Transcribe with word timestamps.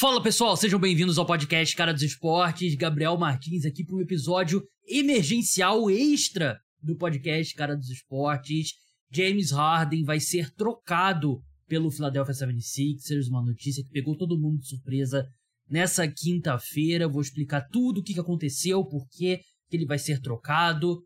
Fala 0.00 0.22
pessoal, 0.22 0.56
sejam 0.56 0.78
bem-vindos 0.78 1.18
ao 1.18 1.26
podcast 1.26 1.74
Cara 1.74 1.92
dos 1.92 2.04
Esportes. 2.04 2.76
Gabriel 2.76 3.18
Martins 3.18 3.64
aqui 3.64 3.84
para 3.84 3.96
um 3.96 4.00
episódio 4.00 4.62
emergencial 4.86 5.90
extra 5.90 6.56
do 6.80 6.96
podcast 6.96 7.52
Cara 7.56 7.74
dos 7.74 7.90
Esportes. 7.90 8.74
James 9.10 9.50
Harden 9.50 10.04
vai 10.04 10.20
ser 10.20 10.54
trocado 10.54 11.42
pelo 11.66 11.90
Philadelphia 11.90 12.32
76ers, 12.32 13.26
uma 13.28 13.44
notícia 13.44 13.82
que 13.82 13.90
pegou 13.90 14.16
todo 14.16 14.38
mundo 14.38 14.60
de 14.60 14.68
surpresa 14.68 15.26
nessa 15.68 16.06
quinta-feira. 16.06 17.08
Vou 17.08 17.20
explicar 17.20 17.62
tudo 17.62 17.98
o 17.98 18.04
que 18.04 18.20
aconteceu, 18.20 18.84
por 18.84 19.04
que 19.08 19.40
ele 19.68 19.84
vai 19.84 19.98
ser 19.98 20.20
trocado, 20.20 21.02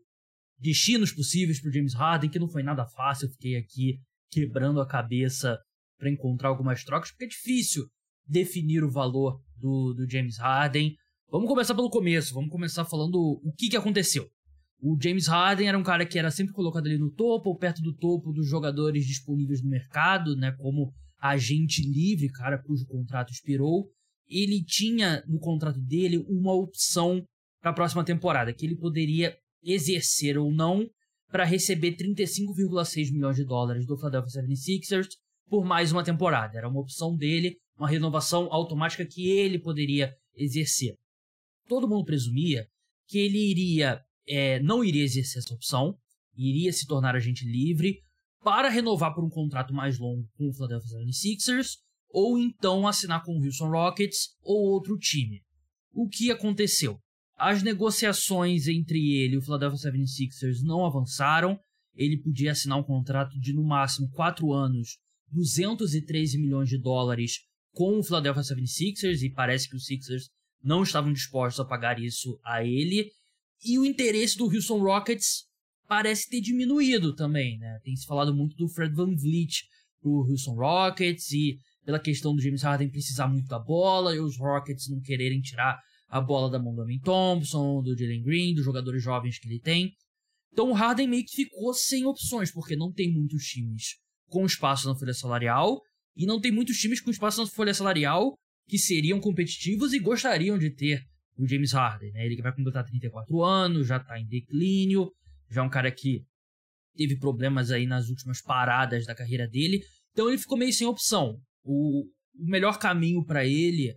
destinos 0.59 1.11
possíveis 1.11 1.59
para 1.59 1.71
James 1.71 1.95
Harden, 1.95 2.29
que 2.29 2.37
não 2.37 2.47
foi 2.47 2.61
nada 2.61 2.85
fácil. 2.85 3.25
Eu 3.25 3.31
fiquei 3.31 3.55
aqui 3.55 3.97
quebrando 4.29 4.79
a 4.79 4.87
cabeça 4.87 5.57
para 5.97 6.11
encontrar 6.11 6.49
algumas 6.49 6.83
trocas, 6.83 7.09
porque 7.09 7.25
é 7.25 7.29
difícil 7.29 7.87
definir 8.27 8.83
o 8.83 8.91
valor 8.91 9.39
do, 9.57 9.93
do 9.93 10.09
James 10.09 10.37
Harden. 10.37 10.95
Vamos 11.29 11.47
começar 11.47 11.73
pelo 11.73 11.89
começo, 11.89 12.33
vamos 12.33 12.49
começar 12.49 12.85
falando 12.85 13.15
o 13.15 13.51
que, 13.57 13.69
que 13.69 13.77
aconteceu. 13.77 14.27
O 14.79 14.97
James 15.01 15.27
Harden 15.27 15.69
era 15.69 15.77
um 15.77 15.83
cara 15.83 16.05
que 16.05 16.19
era 16.19 16.29
sempre 16.29 16.53
colocado 16.53 16.87
ali 16.87 16.97
no 16.97 17.09
topo 17.09 17.49
ou 17.49 17.57
perto 17.57 17.81
do 17.81 17.95
topo 17.95 18.33
dos 18.33 18.47
jogadores 18.47 19.05
disponíveis 19.05 19.63
no 19.63 19.69
mercado, 19.69 20.35
né, 20.35 20.51
como 20.59 20.91
agente 21.19 21.81
livre, 21.81 22.29
cara 22.29 22.61
cujo 22.61 22.85
contrato 22.85 23.31
expirou. 23.31 23.87
Ele 24.27 24.63
tinha 24.63 25.23
no 25.25 25.39
contrato 25.39 25.79
dele 25.79 26.17
uma 26.27 26.53
opção 26.53 27.23
para 27.61 27.71
a 27.71 27.73
próxima 27.73 28.03
temporada, 28.03 28.53
que 28.53 28.65
ele 28.65 28.75
poderia 28.75 29.37
exercer 29.63 30.37
ou 30.37 30.51
não 30.51 30.85
para 31.31 31.45
receber 31.45 31.95
35,6 31.95 33.11
milhões 33.11 33.37
de 33.37 33.45
dólares 33.45 33.87
do 33.87 33.97
Philadelphia 33.97 34.41
76ers 34.41 35.07
por 35.49 35.63
mais 35.65 35.91
uma 35.91 36.03
temporada. 36.03 36.57
Era 36.57 36.67
uma 36.67 36.81
opção 36.81 37.15
dele, 37.15 37.57
uma 37.77 37.89
renovação 37.89 38.47
automática 38.51 39.05
que 39.05 39.29
ele 39.29 39.59
poderia 39.59 40.13
exercer. 40.35 40.95
Todo 41.67 41.87
mundo 41.87 42.05
presumia 42.05 42.67
que 43.07 43.17
ele 43.17 43.51
iria, 43.51 44.01
é, 44.27 44.59
não 44.61 44.83
iria 44.83 45.03
exercer 45.03 45.41
essa 45.41 45.53
opção, 45.53 45.97
iria 46.35 46.71
se 46.71 46.85
tornar 46.85 47.15
agente 47.15 47.45
livre 47.45 47.99
para 48.43 48.69
renovar 48.69 49.13
por 49.13 49.23
um 49.23 49.29
contrato 49.29 49.73
mais 49.73 49.97
longo 49.97 50.27
com 50.35 50.49
o 50.49 50.53
Philadelphia 50.53 50.99
76ers 50.99 51.77
ou 52.09 52.37
então 52.37 52.87
assinar 52.87 53.23
com 53.23 53.37
o 53.37 53.43
Houston 53.43 53.69
Rockets 53.69 54.35
ou 54.41 54.71
outro 54.71 54.97
time. 54.97 55.41
O 55.91 56.07
que 56.07 56.29
aconteceu? 56.29 56.99
As 57.35 57.63
negociações 57.63 58.67
entre 58.67 58.99
ele 59.15 59.35
e 59.35 59.37
o 59.37 59.41
Philadelphia 59.41 59.91
76ers 59.91 60.61
não 60.63 60.85
avançaram. 60.85 61.59
Ele 61.95 62.17
podia 62.17 62.51
assinar 62.51 62.77
um 62.77 62.83
contrato 62.83 63.39
de 63.39 63.53
no 63.53 63.63
máximo 63.63 64.09
4 64.11 64.51
anos, 64.53 64.97
213 65.31 66.39
milhões 66.39 66.69
de 66.69 66.77
dólares 66.77 67.39
com 67.73 67.99
o 67.99 68.03
Philadelphia 68.03 68.43
76ers 68.43 69.21
e 69.21 69.31
parece 69.31 69.67
que 69.67 69.75
os 69.75 69.85
Sixers 69.85 70.29
não 70.63 70.83
estavam 70.83 71.11
dispostos 71.11 71.59
a 71.59 71.67
pagar 71.67 71.99
isso 71.99 72.39
a 72.45 72.63
ele. 72.63 73.11
E 73.65 73.77
o 73.77 73.85
interesse 73.85 74.37
do 74.37 74.45
Houston 74.45 74.81
Rockets 74.81 75.45
parece 75.87 76.29
ter 76.29 76.41
diminuído 76.41 77.13
também, 77.13 77.57
né? 77.57 77.79
Tem 77.83 77.95
se 77.95 78.05
falado 78.05 78.33
muito 78.33 78.55
do 78.55 78.69
Fred 78.69 78.93
Van 78.93 79.15
Vliet 79.15 79.63
pro 80.01 80.25
Houston 80.29 80.55
Rockets 80.55 81.31
e 81.31 81.57
pela 81.83 81.99
questão 81.99 82.33
do 82.35 82.41
James 82.41 82.61
Harden 82.61 82.89
precisar 82.89 83.27
muito 83.27 83.47
da 83.47 83.59
bola 83.59 84.15
e 84.15 84.19
os 84.19 84.37
Rockets 84.37 84.89
não 84.89 85.01
quererem 85.01 85.41
tirar 85.41 85.79
a 86.07 86.21
bola 86.21 86.49
da 86.49 86.59
mão 86.59 86.73
do 86.75 86.81
Amin 86.81 86.99
Thompson, 86.99 87.81
do 87.81 87.97
Jalen 87.97 88.21
Green, 88.21 88.53
dos 88.53 88.63
jogadores 88.63 89.03
jovens 89.03 89.39
que 89.39 89.47
ele 89.47 89.59
tem. 89.59 89.91
Então 90.51 90.69
o 90.69 90.73
Harden 90.73 91.07
meio 91.07 91.25
que 91.25 91.35
ficou 91.35 91.73
sem 91.73 92.05
opções, 92.05 92.51
porque 92.51 92.75
não 92.75 92.91
tem 92.91 93.11
muitos 93.11 93.43
times 93.45 93.97
com 94.27 94.45
espaço 94.45 94.87
na 94.87 94.95
folha 94.95 95.13
salarial 95.13 95.81
e 96.15 96.25
não 96.25 96.39
tem 96.39 96.51
muitos 96.51 96.77
times 96.77 97.01
com 97.01 97.11
espaço 97.11 97.41
na 97.41 97.47
folha 97.47 97.73
salarial 97.73 98.35
que 98.67 98.77
seriam 98.77 99.19
competitivos 99.19 99.93
e 99.93 99.99
gostariam 99.99 100.57
de 100.57 100.69
ter 100.69 101.03
o 101.37 101.47
James 101.47 101.71
Harden. 101.73 102.11
Né? 102.11 102.25
Ele 102.25 102.41
vai 102.41 102.55
completar 102.55 102.85
34 102.85 103.43
anos, 103.43 103.87
já 103.87 103.97
está 103.97 104.19
em 104.19 104.27
declínio, 104.27 105.11
já 105.49 105.61
é 105.61 105.63
um 105.63 105.69
cara 105.69 105.91
que 105.91 106.23
teve 106.95 107.17
problemas 107.17 107.71
aí 107.71 107.85
nas 107.85 108.09
últimas 108.09 108.41
paradas 108.41 109.05
da 109.05 109.15
carreira 109.15 109.47
dele. 109.47 109.81
Então 110.11 110.29
ele 110.29 110.37
ficou 110.37 110.57
meio 110.57 110.71
sem 110.71 110.87
opção. 110.87 111.37
O, 111.63 112.03
o 112.35 112.45
melhor 112.45 112.77
caminho 112.77 113.25
para 113.25 113.45
ele 113.45 113.95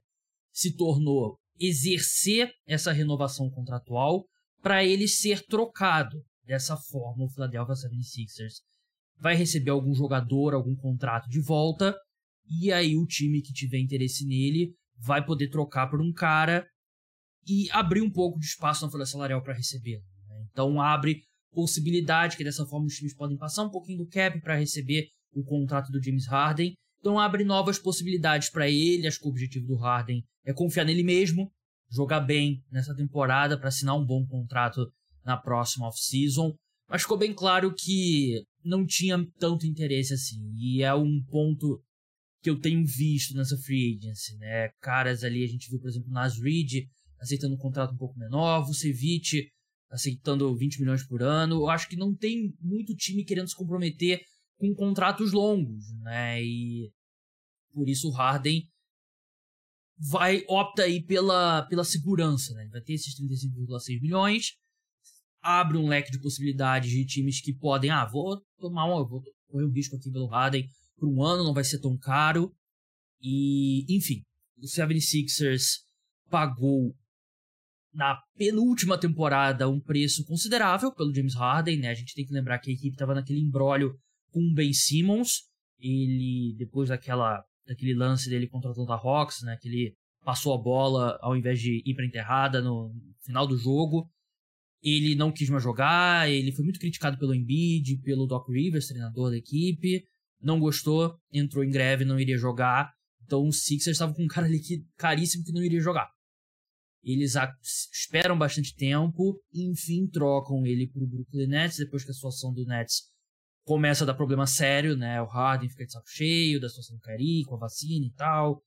se 0.52 0.74
tornou 0.74 1.36
exercer 1.58 2.50
essa 2.66 2.92
renovação 2.92 3.50
contratual 3.50 4.24
para 4.62 4.84
ele 4.84 5.06
ser 5.06 5.44
trocado. 5.46 6.22
Dessa 6.44 6.76
forma, 6.76 7.24
o 7.24 7.28
Philadelphia 7.28 7.74
76ers 7.74 8.60
vai 9.18 9.34
receber 9.34 9.70
algum 9.70 9.94
jogador, 9.94 10.54
algum 10.54 10.76
contrato 10.76 11.28
de 11.28 11.40
volta 11.40 11.94
e 12.48 12.72
aí 12.72 12.96
o 12.96 13.06
time 13.06 13.42
que 13.42 13.52
tiver 13.52 13.78
interesse 13.78 14.26
nele 14.26 14.74
vai 14.98 15.24
poder 15.24 15.48
trocar 15.48 15.88
por 15.88 16.00
um 16.00 16.12
cara 16.12 16.66
e 17.46 17.70
abrir 17.70 18.00
um 18.00 18.10
pouco 18.10 18.38
de 18.38 18.46
espaço 18.46 18.84
na 18.84 18.90
folha 18.90 19.06
salarial 19.06 19.42
para 19.42 19.54
receber. 19.54 20.02
Né? 20.28 20.46
Então 20.50 20.80
abre 20.80 21.22
possibilidade 21.52 22.36
que 22.36 22.44
dessa 22.44 22.66
forma 22.66 22.86
os 22.86 22.94
times 22.94 23.14
podem 23.14 23.36
passar 23.36 23.64
um 23.64 23.70
pouquinho 23.70 23.98
do 23.98 24.08
cap 24.08 24.40
para 24.40 24.56
receber 24.56 25.08
o 25.32 25.42
contrato 25.44 25.90
do 25.90 26.02
James 26.02 26.26
Harden. 26.26 26.74
Então 27.00 27.18
abre 27.18 27.44
novas 27.44 27.78
possibilidades 27.78 28.50
para 28.50 28.68
ele. 28.68 29.06
Acho 29.06 29.18
que 29.18 29.26
o 29.26 29.30
objetivo 29.30 29.66
do 29.66 29.76
Harden 29.76 30.22
é 30.44 30.52
confiar 30.52 30.84
nele 30.84 31.02
mesmo, 31.02 31.50
jogar 31.90 32.20
bem 32.20 32.62
nessa 32.70 32.94
temporada 32.94 33.58
para 33.58 33.68
assinar 33.68 33.96
um 33.96 34.04
bom 34.04 34.26
contrato 34.26 34.80
na 35.24 35.36
próxima 35.36 35.86
off-season. 35.86 36.54
Mas 36.88 37.02
ficou 37.02 37.18
bem 37.18 37.34
claro 37.34 37.74
que 37.74 38.42
não 38.64 38.84
tinha 38.84 39.18
tanto 39.38 39.66
interesse 39.66 40.14
assim. 40.14 40.52
E 40.56 40.82
é 40.82 40.94
um 40.94 41.22
ponto 41.28 41.80
que 42.46 42.50
eu 42.50 42.60
tenho 42.60 42.86
visto 42.86 43.34
nessa 43.34 43.58
free 43.58 43.98
agency, 43.98 44.36
né? 44.36 44.68
Caras 44.80 45.24
ali, 45.24 45.42
a 45.42 45.48
gente 45.48 45.68
viu, 45.68 45.80
por 45.80 45.88
exemplo, 45.88 46.08
Nas 46.12 46.38
Reed 46.38 46.86
aceitando 47.18 47.56
um 47.56 47.58
contrato 47.58 47.92
um 47.92 47.96
pouco 47.96 48.16
menor, 48.16 48.64
Vucevic 48.64 49.50
aceitando 49.90 50.56
20 50.56 50.78
milhões 50.78 51.04
por 51.04 51.24
ano. 51.24 51.56
Eu 51.56 51.68
acho 51.68 51.88
que 51.88 51.96
não 51.96 52.14
tem 52.14 52.54
muito 52.60 52.94
time 52.94 53.24
querendo 53.24 53.48
se 53.48 53.56
comprometer 53.56 54.20
com 54.58 54.72
contratos 54.76 55.32
longos, 55.32 55.92
né? 56.02 56.40
E 56.40 56.88
por 57.72 57.88
isso 57.88 58.08
o 58.08 58.12
Harden 58.12 58.62
vai 59.98 60.44
opta 60.48 60.84
aí 60.84 61.02
pela, 61.02 61.62
pela 61.62 61.82
segurança, 61.82 62.54
né? 62.54 62.68
Vai 62.70 62.80
ter 62.80 62.92
esses 62.92 63.12
35,6 63.20 64.00
milhões, 64.00 64.52
abre 65.42 65.78
um 65.78 65.88
leque 65.88 66.12
de 66.12 66.20
possibilidades 66.20 66.92
de 66.92 67.04
times 67.06 67.40
que 67.40 67.52
podem, 67.52 67.90
ah, 67.90 68.04
vou 68.04 68.40
tomar 68.60 68.84
um, 68.86 69.04
vou 69.04 69.20
correr 69.48 69.64
um 69.64 69.72
risco 69.72 69.96
aqui 69.96 70.12
pelo 70.12 70.28
Harden, 70.28 70.64
por 70.98 71.08
um 71.08 71.22
ano, 71.22 71.44
não 71.44 71.54
vai 71.54 71.64
ser 71.64 71.78
tão 71.78 71.96
caro. 71.96 72.52
E, 73.20 73.84
enfim, 73.94 74.22
o 74.58 74.66
76ers 74.66 75.80
pagou 76.30 76.94
na 77.92 78.20
penúltima 78.36 78.98
temporada 78.98 79.68
um 79.68 79.80
preço 79.80 80.24
considerável 80.26 80.92
pelo 80.92 81.14
James 81.14 81.34
Harden, 81.34 81.78
né? 81.78 81.90
A 81.90 81.94
gente 81.94 82.14
tem 82.14 82.26
que 82.26 82.32
lembrar 82.32 82.58
que 82.58 82.70
a 82.70 82.74
equipe 82.74 82.94
estava 82.94 83.14
naquele 83.14 83.40
embrólio 83.40 83.98
com 84.30 84.40
o 84.40 84.54
Ben 84.54 84.72
Simmons. 84.72 85.44
Ele, 85.78 86.54
depois 86.58 86.88
daquela, 86.88 87.42
daquele 87.66 87.94
lance 87.94 88.28
dele 88.28 88.48
contra 88.48 88.68
o 88.68 88.72
Atlanta 88.72 88.94
Hawks, 88.94 89.42
né? 89.42 89.56
Que 89.60 89.68
ele 89.68 89.94
passou 90.24 90.54
a 90.54 90.58
bola 90.58 91.18
ao 91.22 91.36
invés 91.36 91.60
de 91.60 91.82
ir 91.86 91.94
para 91.94 92.04
enterrada 92.04 92.60
no 92.60 92.92
final 93.24 93.46
do 93.46 93.56
jogo. 93.56 94.10
Ele 94.82 95.14
não 95.14 95.32
quis 95.32 95.48
mais 95.48 95.62
jogar, 95.62 96.30
ele 96.30 96.52
foi 96.52 96.64
muito 96.64 96.78
criticado 96.78 97.18
pelo 97.18 97.34
Embiid, 97.34 97.98
pelo 98.02 98.26
Doc 98.26 98.48
Rivers, 98.48 98.88
treinador 98.88 99.30
da 99.30 99.38
equipe 99.38 100.06
não 100.46 100.60
gostou, 100.60 101.18
entrou 101.32 101.64
em 101.64 101.70
greve, 101.70 102.04
não 102.04 102.18
iria 102.18 102.38
jogar. 102.38 102.94
Então 103.24 103.46
o 103.46 103.52
Sixers 103.52 103.96
estava 103.96 104.14
com 104.14 104.22
um 104.22 104.28
cara 104.28 104.46
ali 104.46 104.60
que, 104.60 104.86
caríssimo 104.96 105.44
que 105.44 105.52
não 105.52 105.62
iria 105.62 105.80
jogar. 105.80 106.08
Eles 107.02 107.34
esperam 107.92 108.38
bastante 108.38 108.74
tempo 108.74 109.40
enfim 109.52 110.08
trocam 110.08 110.64
ele 110.64 110.88
para 110.88 111.02
o 111.02 111.06
Brooklyn 111.06 111.46
Nets 111.48 111.78
depois 111.78 112.04
que 112.04 112.10
a 112.10 112.14
situação 112.14 112.52
do 112.52 112.64
Nets 112.64 113.02
começa 113.64 114.04
a 114.04 114.06
dar 114.06 114.14
problema 114.14 114.46
sério, 114.46 114.96
né? 114.96 115.20
O 115.20 115.26
Harden 115.26 115.68
fica 115.68 115.84
de 115.84 115.92
saco 115.92 116.08
cheio 116.08 116.60
da 116.60 116.68
situação 116.68 116.96
do 116.96 117.02
Kyrie, 117.02 117.44
com 117.44 117.56
a 117.56 117.58
vacina 117.58 118.06
e 118.06 118.12
tal. 118.12 118.62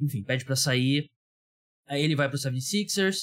Enfim, 0.00 0.22
pede 0.22 0.44
para 0.44 0.56
sair. 0.56 1.10
Aí 1.86 2.02
ele 2.02 2.14
vai 2.14 2.28
para 2.28 2.36
os 2.36 2.44
76ers. 2.44 3.16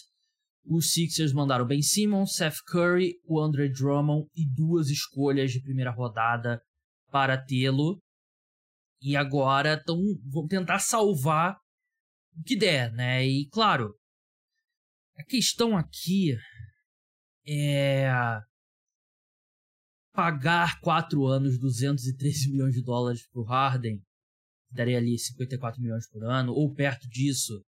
Os 0.66 0.92
Sixers 0.92 1.34
mandaram 1.34 1.66
Ben 1.66 1.82
Simmons, 1.82 2.36
Seth 2.36 2.62
Curry, 2.68 3.16
o 3.26 3.40
Andre 3.40 3.70
Drummond 3.70 4.28
e 4.36 4.48
duas 4.48 4.90
escolhas 4.90 5.52
de 5.52 5.62
primeira 5.62 5.92
rodada 5.92 6.62
para 7.10 7.38
tê-lo. 7.38 8.00
E 9.02 9.16
agora 9.16 9.82
tão, 9.84 9.98
vão 10.26 10.48
tentar 10.48 10.80
salvar 10.80 11.58
o 12.38 12.44
que 12.44 12.56
der, 12.56 12.92
né? 12.92 13.26
E 13.26 13.48
claro, 13.50 13.96
a 15.18 15.24
questão 15.24 15.78
aqui 15.78 16.36
é 17.48 18.10
pagar 20.14 20.82
quatro 20.82 21.26
anos 21.26 21.58
213 21.58 22.52
milhões 22.52 22.74
de 22.74 22.84
dólares 22.84 23.26
para 23.28 23.42
o 23.42 23.46
Harden, 23.46 24.02
daria 24.70 24.98
ali 24.98 25.18
54 25.18 25.82
milhões 25.82 26.10
por 26.10 26.24
ano, 26.24 26.52
ou 26.52 26.74
perto 26.74 27.08
disso, 27.08 27.64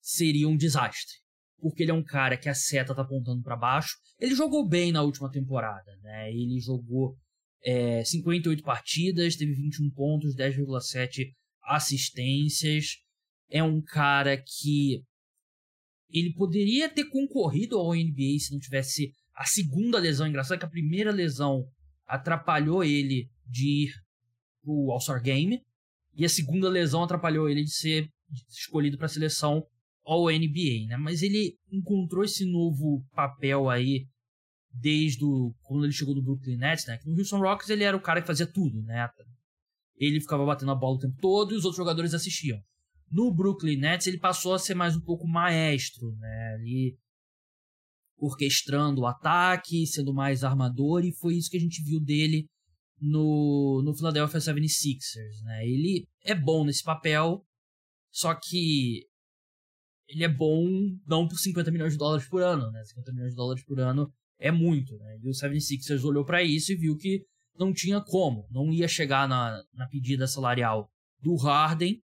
seria 0.00 0.48
um 0.48 0.56
desastre. 0.56 1.12
Porque 1.58 1.82
ele 1.82 1.90
é 1.90 1.94
um 1.94 2.02
cara 2.02 2.38
que 2.38 2.48
a 2.48 2.54
seta 2.54 2.94
tá 2.94 3.02
apontando 3.02 3.42
para 3.42 3.54
baixo. 3.54 3.98
Ele 4.18 4.34
jogou 4.34 4.66
bem 4.66 4.92
na 4.92 5.02
última 5.02 5.30
temporada, 5.30 5.94
né? 6.02 6.32
Ele 6.32 6.58
jogou 6.58 7.18
é, 7.64 8.04
58 8.04 8.62
partidas, 8.62 9.36
teve 9.36 9.52
21 9.52 9.90
pontos, 9.90 10.34
10,7 10.34 11.32
assistências. 11.62 12.96
é 13.48 13.62
um 13.62 13.82
cara 13.82 14.36
que 14.36 15.02
ele 16.08 16.32
poderia 16.32 16.88
ter 16.88 17.04
concorrido 17.04 17.78
ao 17.78 17.94
NBA 17.94 18.38
se 18.38 18.52
não 18.52 18.58
tivesse 18.58 19.12
a 19.34 19.44
segunda 19.44 19.98
lesão. 19.98 20.26
Engraçado 20.26 20.58
que 20.58 20.64
a 20.64 20.70
primeira 20.70 21.10
lesão 21.10 21.64
atrapalhou 22.06 22.82
ele 22.82 23.28
de 23.46 23.84
ir 23.84 23.92
pro 24.62 24.90
All-Star 24.90 25.22
Game 25.22 25.60
e 26.14 26.24
a 26.24 26.28
segunda 26.28 26.68
lesão 26.68 27.02
atrapalhou 27.02 27.48
ele 27.48 27.64
de 27.64 27.70
ser 27.70 28.08
escolhido 28.48 28.96
para 28.96 29.06
a 29.06 29.10
seleção 29.10 29.64
All 30.04 30.30
NBA, 30.30 30.88
né? 30.88 30.96
Mas 30.96 31.22
ele 31.22 31.56
encontrou 31.70 32.24
esse 32.24 32.44
novo 32.44 33.04
papel 33.12 33.68
aí 33.68 34.06
desde 34.72 35.24
o, 35.24 35.54
quando 35.62 35.84
ele 35.84 35.92
chegou 35.92 36.14
no 36.14 36.22
Brooklyn 36.22 36.56
Nets, 36.56 36.86
né? 36.86 36.98
Que 36.98 37.08
no 37.08 37.18
Houston 37.18 37.40
Rockets 37.40 37.70
ele 37.70 37.84
era 37.84 37.96
o 37.96 38.00
cara 38.00 38.20
que 38.20 38.26
fazia 38.26 38.46
tudo, 38.46 38.82
né? 38.82 39.08
Ele 39.96 40.20
ficava 40.20 40.44
batendo 40.44 40.70
a 40.70 40.74
bola 40.74 40.96
o 40.96 41.00
tempo 41.00 41.16
todo 41.20 41.52
e 41.52 41.56
os 41.56 41.64
outros 41.64 41.76
jogadores 41.76 42.14
assistiam. 42.14 42.60
No 43.10 43.34
Brooklyn 43.34 43.76
Nets 43.76 44.06
ele 44.06 44.18
passou 44.18 44.54
a 44.54 44.58
ser 44.58 44.74
mais 44.74 44.96
um 44.96 45.00
pouco 45.00 45.26
maestro, 45.26 46.14
né? 46.16 46.58
Orquestrando 48.16 49.00
o 49.00 49.06
ataque, 49.06 49.86
sendo 49.86 50.14
mais 50.14 50.44
armador 50.44 51.04
e 51.04 51.12
foi 51.12 51.34
isso 51.34 51.50
que 51.50 51.56
a 51.56 51.60
gente 51.60 51.82
viu 51.82 52.00
dele 52.00 52.46
no, 53.00 53.82
no 53.84 53.94
Philadelphia 53.94 54.38
76ers, 54.38 55.42
né? 55.44 55.66
Ele 55.66 56.06
é 56.22 56.34
bom 56.34 56.64
nesse 56.64 56.84
papel, 56.84 57.44
só 58.12 58.34
que 58.34 59.06
ele 60.06 60.24
é 60.24 60.28
bom 60.28 60.66
não 61.06 61.26
por 61.26 61.38
50 61.38 61.70
milhões 61.70 61.92
de 61.92 61.98
dólares 61.98 62.28
por 62.28 62.42
ano, 62.42 62.70
né? 62.70 62.84
50 62.84 63.12
milhões 63.12 63.30
de 63.30 63.36
dólares 63.36 63.64
por 63.64 63.80
ano 63.80 64.12
é 64.40 64.50
muito, 64.50 64.96
né? 64.96 65.18
E 65.22 65.28
o 65.28 65.32
76ers 65.32 66.02
olhou 66.02 66.24
para 66.24 66.42
isso 66.42 66.72
e 66.72 66.76
viu 66.76 66.96
que 66.96 67.24
não 67.58 67.72
tinha 67.72 68.00
como, 68.00 68.48
não 68.50 68.72
ia 68.72 68.88
chegar 68.88 69.28
na, 69.28 69.62
na 69.74 69.86
pedida 69.86 70.26
salarial 70.26 70.90
do 71.20 71.36
Harden. 71.36 72.02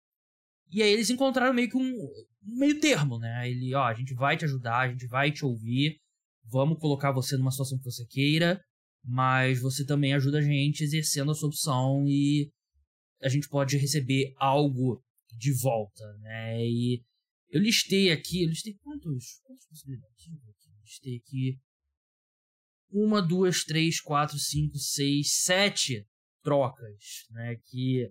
E 0.70 0.84
aí 0.84 0.92
eles 0.92 1.10
encontraram 1.10 1.54
meio 1.54 1.70
que 1.70 1.78
um, 1.78 1.82
um 1.82 2.58
meio 2.58 2.80
termo, 2.80 3.18
né? 3.18 3.50
Ele, 3.50 3.74
ó, 3.74 3.84
a 3.84 3.94
gente 3.94 4.14
vai 4.14 4.36
te 4.36 4.44
ajudar, 4.44 4.80
a 4.80 4.90
gente 4.90 5.08
vai 5.08 5.32
te 5.32 5.46
ouvir, 5.46 5.98
vamos 6.44 6.78
colocar 6.78 7.12
você 7.12 7.38
numa 7.38 7.52
situação 7.52 7.78
que 7.78 7.86
você 7.86 8.06
queira, 8.06 8.62
mas 9.02 9.62
você 9.62 9.86
também 9.86 10.14
ajuda 10.14 10.40
a 10.40 10.42
gente 10.42 10.84
exercendo 10.84 11.32
a 11.32 11.36
sua 11.36 11.48
opção 11.48 12.06
e 12.06 12.52
a 13.22 13.30
gente 13.30 13.48
pode 13.48 13.78
receber 13.78 14.34
algo 14.38 15.02
de 15.38 15.54
volta, 15.54 16.04
né? 16.18 16.66
E 16.66 17.02
eu 17.50 17.62
listei 17.62 18.12
aqui, 18.12 18.44
eu 18.44 18.50
listei 18.50 18.74
quantos, 18.84 19.40
quantas 19.44 19.66
possibilidades? 19.68 20.28
Eu 20.28 20.82
listei 20.82 21.16
aqui 21.16 21.60
uma, 22.92 23.22
duas, 23.22 23.64
três, 23.64 24.00
quatro, 24.00 24.38
cinco, 24.38 24.78
seis, 24.78 25.42
sete 25.44 26.06
trocas, 26.44 27.26
né? 27.32 27.56
Que 27.66 28.10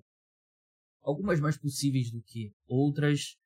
algumas 1.03 1.41
mais 1.41 1.56
possíveis 1.56 2.11
do 2.11 2.23
que 2.23 2.53
outras, 2.67 3.37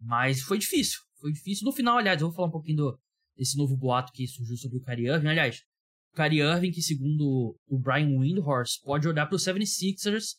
mas 0.00 0.40
foi 0.42 0.58
difícil. 0.58 1.00
Foi 1.20 1.32
difícil. 1.32 1.64
No 1.64 1.72
final, 1.72 1.98
aliás, 1.98 2.20
eu 2.20 2.28
vou 2.28 2.34
falar 2.34 2.48
um 2.48 2.52
pouquinho 2.52 2.78
do, 2.78 3.00
desse 3.36 3.56
novo 3.56 3.76
boato 3.76 4.12
que 4.12 4.26
surgiu 4.26 4.56
sobre 4.56 4.78
o 4.78 4.82
Kyrie 4.82 5.08
Irving. 5.08 5.28
Aliás, 5.28 5.62
o 6.12 6.16
Kyrie 6.16 6.40
Irving, 6.40 6.72
que 6.72 6.82
segundo 6.82 7.56
o 7.66 7.78
Brian 7.78 8.18
Windhorst, 8.18 8.82
pode 8.82 9.06
olhar 9.06 9.26
para 9.26 9.36
os 9.36 9.44
76ers 9.44 10.36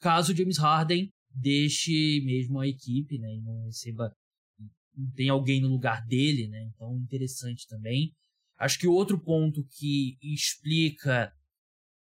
caso 0.00 0.32
o 0.32 0.36
James 0.36 0.58
Harden 0.58 1.10
deixe 1.30 2.20
mesmo 2.24 2.60
a 2.60 2.66
equipe, 2.68 3.18
né? 3.18 3.34
E 3.34 3.40
não 3.40 3.64
receba. 3.64 4.10
Não 4.94 5.10
tem 5.12 5.28
alguém 5.28 5.60
no 5.60 5.68
lugar 5.68 6.04
dele, 6.06 6.48
né? 6.48 6.62
Então, 6.74 6.96
interessante 6.96 7.66
também. 7.66 8.12
Acho 8.58 8.78
que 8.78 8.86
outro 8.86 9.18
ponto 9.18 9.64
que 9.78 10.16
explica 10.22 11.32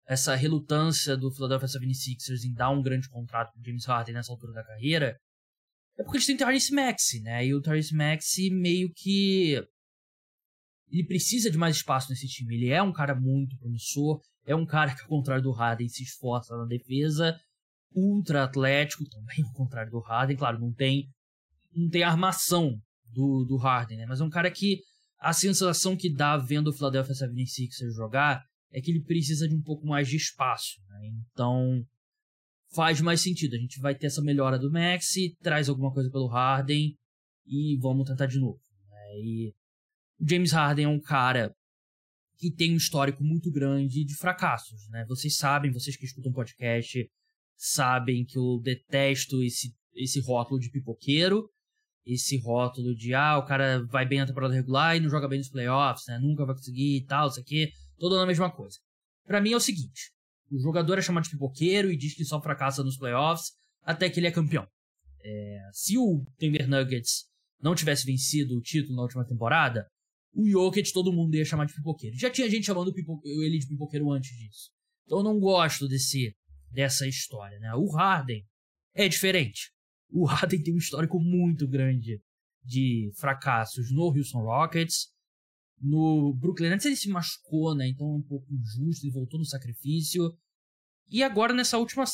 essa 0.08 0.36
relutância 0.36 1.18
do 1.18 1.32
Philadelphia 1.32 1.68
76ers 1.68 2.44
em 2.46 2.54
dar 2.54 2.70
um 2.70 2.82
grande 2.82 3.10
contrato 3.10 3.52
para 3.52 3.64
James 3.64 3.86
Harden 3.86 4.14
nessa 4.14 4.32
altura 4.32 4.54
da 4.54 4.64
carreira 4.64 5.18
é 5.98 6.04
porque 6.04 6.18
eles 6.18 6.28
têm 6.28 6.38
Tyrese 6.38 6.74
Maxey, 6.74 7.22
né? 7.22 7.46
E 7.46 7.54
o 7.54 7.62
Tyrese 7.62 7.96
Maxey 7.96 8.50
meio 8.50 8.92
que 8.94 9.56
ele 10.90 11.06
precisa 11.06 11.50
de 11.50 11.58
mais 11.58 11.78
espaço 11.78 12.10
nesse 12.10 12.28
time. 12.28 12.56
Ele 12.56 12.70
é 12.70 12.82
um 12.82 12.92
cara 12.92 13.16
muito 13.16 13.58
promissor, 13.58 14.22
é 14.46 14.56
um 14.56 14.66
cara 14.66 14.94
que 14.94 15.02
ao 15.02 15.08
contrário 15.08 15.44
do 15.44 15.52
Harden 15.52 15.88
se 15.88 16.04
esforça 16.04 16.56
na 16.56 16.66
defesa, 16.66 17.38
ultra 17.94 18.44
atlético, 18.44 19.08
também 19.10 19.44
ao 19.44 19.54
contrário 19.54 19.92
do 19.92 20.00
Harden, 20.00 20.38
claro, 20.38 20.60
não 20.60 20.74
tem 20.74 21.10
não 21.74 21.90
tem 21.90 22.04
armação 22.04 22.78
do, 23.06 23.44
do 23.44 23.58
Harden, 23.58 23.98
né? 23.98 24.06
Mas 24.06 24.22
é 24.22 24.24
um 24.24 24.30
cara 24.30 24.50
que 24.52 24.80
a 25.26 25.34
sensação 25.34 25.98
que 25.98 26.08
dá 26.08 26.38
vendo 26.38 26.68
o 26.68 26.74
Philadelphia 26.74 27.16
76ers 27.16 27.96
jogar 27.96 28.46
é 28.72 28.80
que 28.80 28.92
ele 28.92 29.02
precisa 29.02 29.48
de 29.50 29.56
um 29.56 29.62
pouco 29.62 29.88
mais 29.88 30.08
de 30.08 30.18
espaço. 30.18 30.80
Né? 30.88 31.14
Então 31.32 31.84
faz 32.76 33.02
mais 33.02 33.22
sentido. 33.22 33.56
A 33.56 33.58
gente 33.58 33.80
vai 33.80 33.96
ter 33.96 34.06
essa 34.06 34.22
melhora 34.22 34.60
do 34.60 34.72
Maxi, 34.72 35.36
traz 35.42 35.68
alguma 35.68 35.92
coisa 35.92 36.12
pelo 36.12 36.28
Harden 36.28 36.96
e 37.48 37.76
vamos 37.82 38.08
tentar 38.08 38.28
de 38.28 38.40
novo. 38.40 38.62
Né? 38.88 39.20
E 39.20 39.54
o 40.20 40.30
James 40.30 40.52
Harden 40.52 40.86
é 40.86 40.90
um 40.90 41.02
cara 41.02 41.52
que 42.38 42.52
tem 42.52 42.74
um 42.74 42.78
histórico 42.78 43.24
muito 43.24 43.52
grande 43.52 44.06
de 44.06 44.16
fracassos. 44.16 44.88
Né? 44.90 45.06
Vocês 45.08 45.36
sabem, 45.38 45.72
vocês 45.72 45.98
que 45.98 46.06
escutam 46.06 46.32
podcast, 46.32 47.10
sabem 47.58 48.24
que 48.24 48.38
eu 48.38 48.60
detesto 48.62 49.42
esse, 49.42 49.74
esse 49.96 50.20
rótulo 50.20 50.60
de 50.60 50.70
pipoqueiro 50.70 51.50
esse 52.06 52.38
rótulo 52.38 52.96
de 52.96 53.14
ah, 53.14 53.38
o 53.38 53.46
cara 53.46 53.84
vai 53.88 54.06
bem 54.06 54.20
na 54.20 54.28
temporada 54.28 54.54
regular 54.54 54.96
e 54.96 55.00
não 55.00 55.10
joga 55.10 55.28
bem 55.28 55.40
nos 55.40 55.50
playoffs, 55.50 56.06
né? 56.08 56.20
Nunca 56.20 56.46
vai 56.46 56.56
conseguir 56.56 56.98
e 56.98 57.06
tal, 57.06 57.28
isso 57.28 57.40
aqui, 57.40 57.72
toda 57.98 58.22
a 58.22 58.26
mesma 58.26 58.52
coisa. 58.52 58.78
Para 59.26 59.42
mim 59.42 59.54
é 59.54 59.56
o 59.56 59.60
seguinte: 59.60 60.12
o 60.52 60.60
jogador 60.60 61.00
é 61.00 61.02
chamado 61.02 61.24
de 61.24 61.32
pipoqueiro 61.32 61.92
e 61.92 61.98
diz 61.98 62.14
que 62.14 62.24
só 62.24 62.40
fracassa 62.42 62.84
nos 62.84 62.98
playoffs 62.98 63.52
até 63.82 64.10
que 64.10 64.20
ele 64.20 64.28
é 64.28 64.32
campeão. 64.32 64.68
É, 65.24 65.60
se 65.74 65.98
o 65.98 66.24
Denver 66.38 66.68
Nuggets 66.70 67.26
não 67.60 67.74
tivesse 67.74 68.06
vencido 68.06 68.56
o 68.56 68.62
título 68.62 68.96
na 68.96 69.02
última 69.02 69.26
temporada, 69.26 69.88
o 70.32 70.48
Jokic 70.48 70.94
todo 70.94 71.12
mundo 71.12 71.34
ia 71.36 71.46
chamar 71.46 71.66
de 71.66 71.74
pipoqueiro. 71.74 72.16
Já 72.18 72.30
tinha 72.30 72.50
gente 72.50 72.68
chamando 72.68 72.94
ele 73.24 73.58
de 73.58 73.68
pipoqueiro 73.68 74.12
antes 74.12 74.30
disso. 74.38 74.70
Então 75.06 75.20
eu 75.20 75.24
não 75.24 75.40
gosto 75.40 75.88
desse 75.88 76.36
dessa 76.70 77.08
história, 77.08 77.58
né? 77.60 77.74
O 77.74 77.90
Harden 77.96 78.46
é 78.94 79.08
diferente 79.08 79.72
o 80.10 80.26
Harden 80.26 80.62
tem 80.62 80.74
um 80.74 80.78
histórico 80.78 81.20
muito 81.20 81.68
grande 81.68 82.22
de 82.64 83.12
fracassos 83.16 83.92
no 83.92 84.08
Houston 84.08 84.40
Rockets. 84.40 85.10
No 85.80 86.34
Brooklyn 86.34 86.70
Nets 86.70 86.86
ele 86.86 86.96
se 86.96 87.10
machucou, 87.10 87.76
né? 87.76 87.88
Então 87.88 88.08
é 88.08 88.16
um 88.18 88.22
pouco 88.22 88.48
injusto, 88.54 89.06
ele 89.06 89.14
voltou 89.14 89.40
no 89.40 89.46
sacrifício. 89.46 90.32
E 91.10 91.22
agora 91.22 91.54
nessa 91.54 91.78
última, 91.78 92.06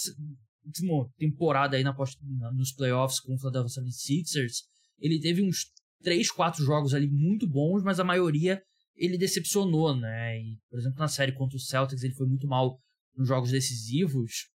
última 0.65 1.09
temporada 1.17 1.77
aí 1.77 1.83
na, 1.83 1.93
na, 1.93 2.51
nos 2.53 2.73
playoffs 2.73 3.19
com 3.19 3.35
o 3.35 3.37
Philadelphia 3.37 3.81
76ers, 3.81 4.65
ele 4.99 5.19
teve 5.19 5.41
uns 5.41 5.71
3, 6.03 6.31
4 6.31 6.63
jogos 6.65 6.93
ali 6.93 7.07
muito 7.07 7.47
bons, 7.47 7.83
mas 7.83 7.99
a 7.99 8.03
maioria 8.03 8.61
ele 8.95 9.17
decepcionou, 9.17 9.95
né? 9.95 10.39
E, 10.39 10.59
por 10.69 10.79
exemplo, 10.79 10.99
na 10.99 11.07
série 11.07 11.31
contra 11.31 11.55
os 11.55 11.67
Celtics 11.67 12.03
ele 12.03 12.13
foi 12.13 12.27
muito 12.27 12.47
mal 12.47 12.79
nos 13.15 13.27
jogos 13.27 13.51
decisivos. 13.51 14.49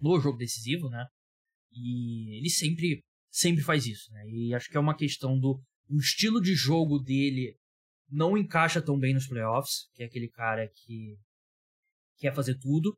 No 0.00 0.20
jogo 0.20 0.36
decisivo, 0.36 0.88
né? 0.88 1.06
E 1.74 2.38
ele 2.38 2.50
sempre, 2.50 3.02
sempre 3.30 3.62
faz 3.62 3.86
isso, 3.86 4.10
né? 4.12 4.28
E 4.28 4.54
acho 4.54 4.70
que 4.70 4.76
é 4.76 4.80
uma 4.80 4.96
questão 4.96 5.38
do 5.38 5.60
o 5.88 5.98
estilo 5.98 6.40
de 6.40 6.54
jogo 6.54 6.98
dele 6.98 7.56
não 8.08 8.38
encaixa 8.38 8.80
tão 8.80 8.98
bem 8.98 9.12
nos 9.12 9.26
playoffs, 9.26 9.88
que 9.94 10.02
é 10.02 10.06
aquele 10.06 10.28
cara 10.28 10.68
que 10.68 11.16
quer 12.18 12.34
fazer 12.34 12.58
tudo. 12.58 12.96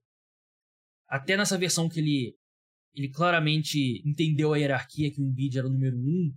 Até 1.08 1.36
nessa 1.36 1.58
versão 1.58 1.88
que 1.88 2.00
ele 2.00 2.36
ele 2.94 3.10
claramente 3.10 4.02
entendeu 4.08 4.54
a 4.54 4.58
hierarquia 4.58 5.12
que 5.12 5.20
o 5.20 5.24
Embiid 5.24 5.58
era 5.58 5.66
o 5.66 5.70
número 5.70 5.98
um, 5.98 6.34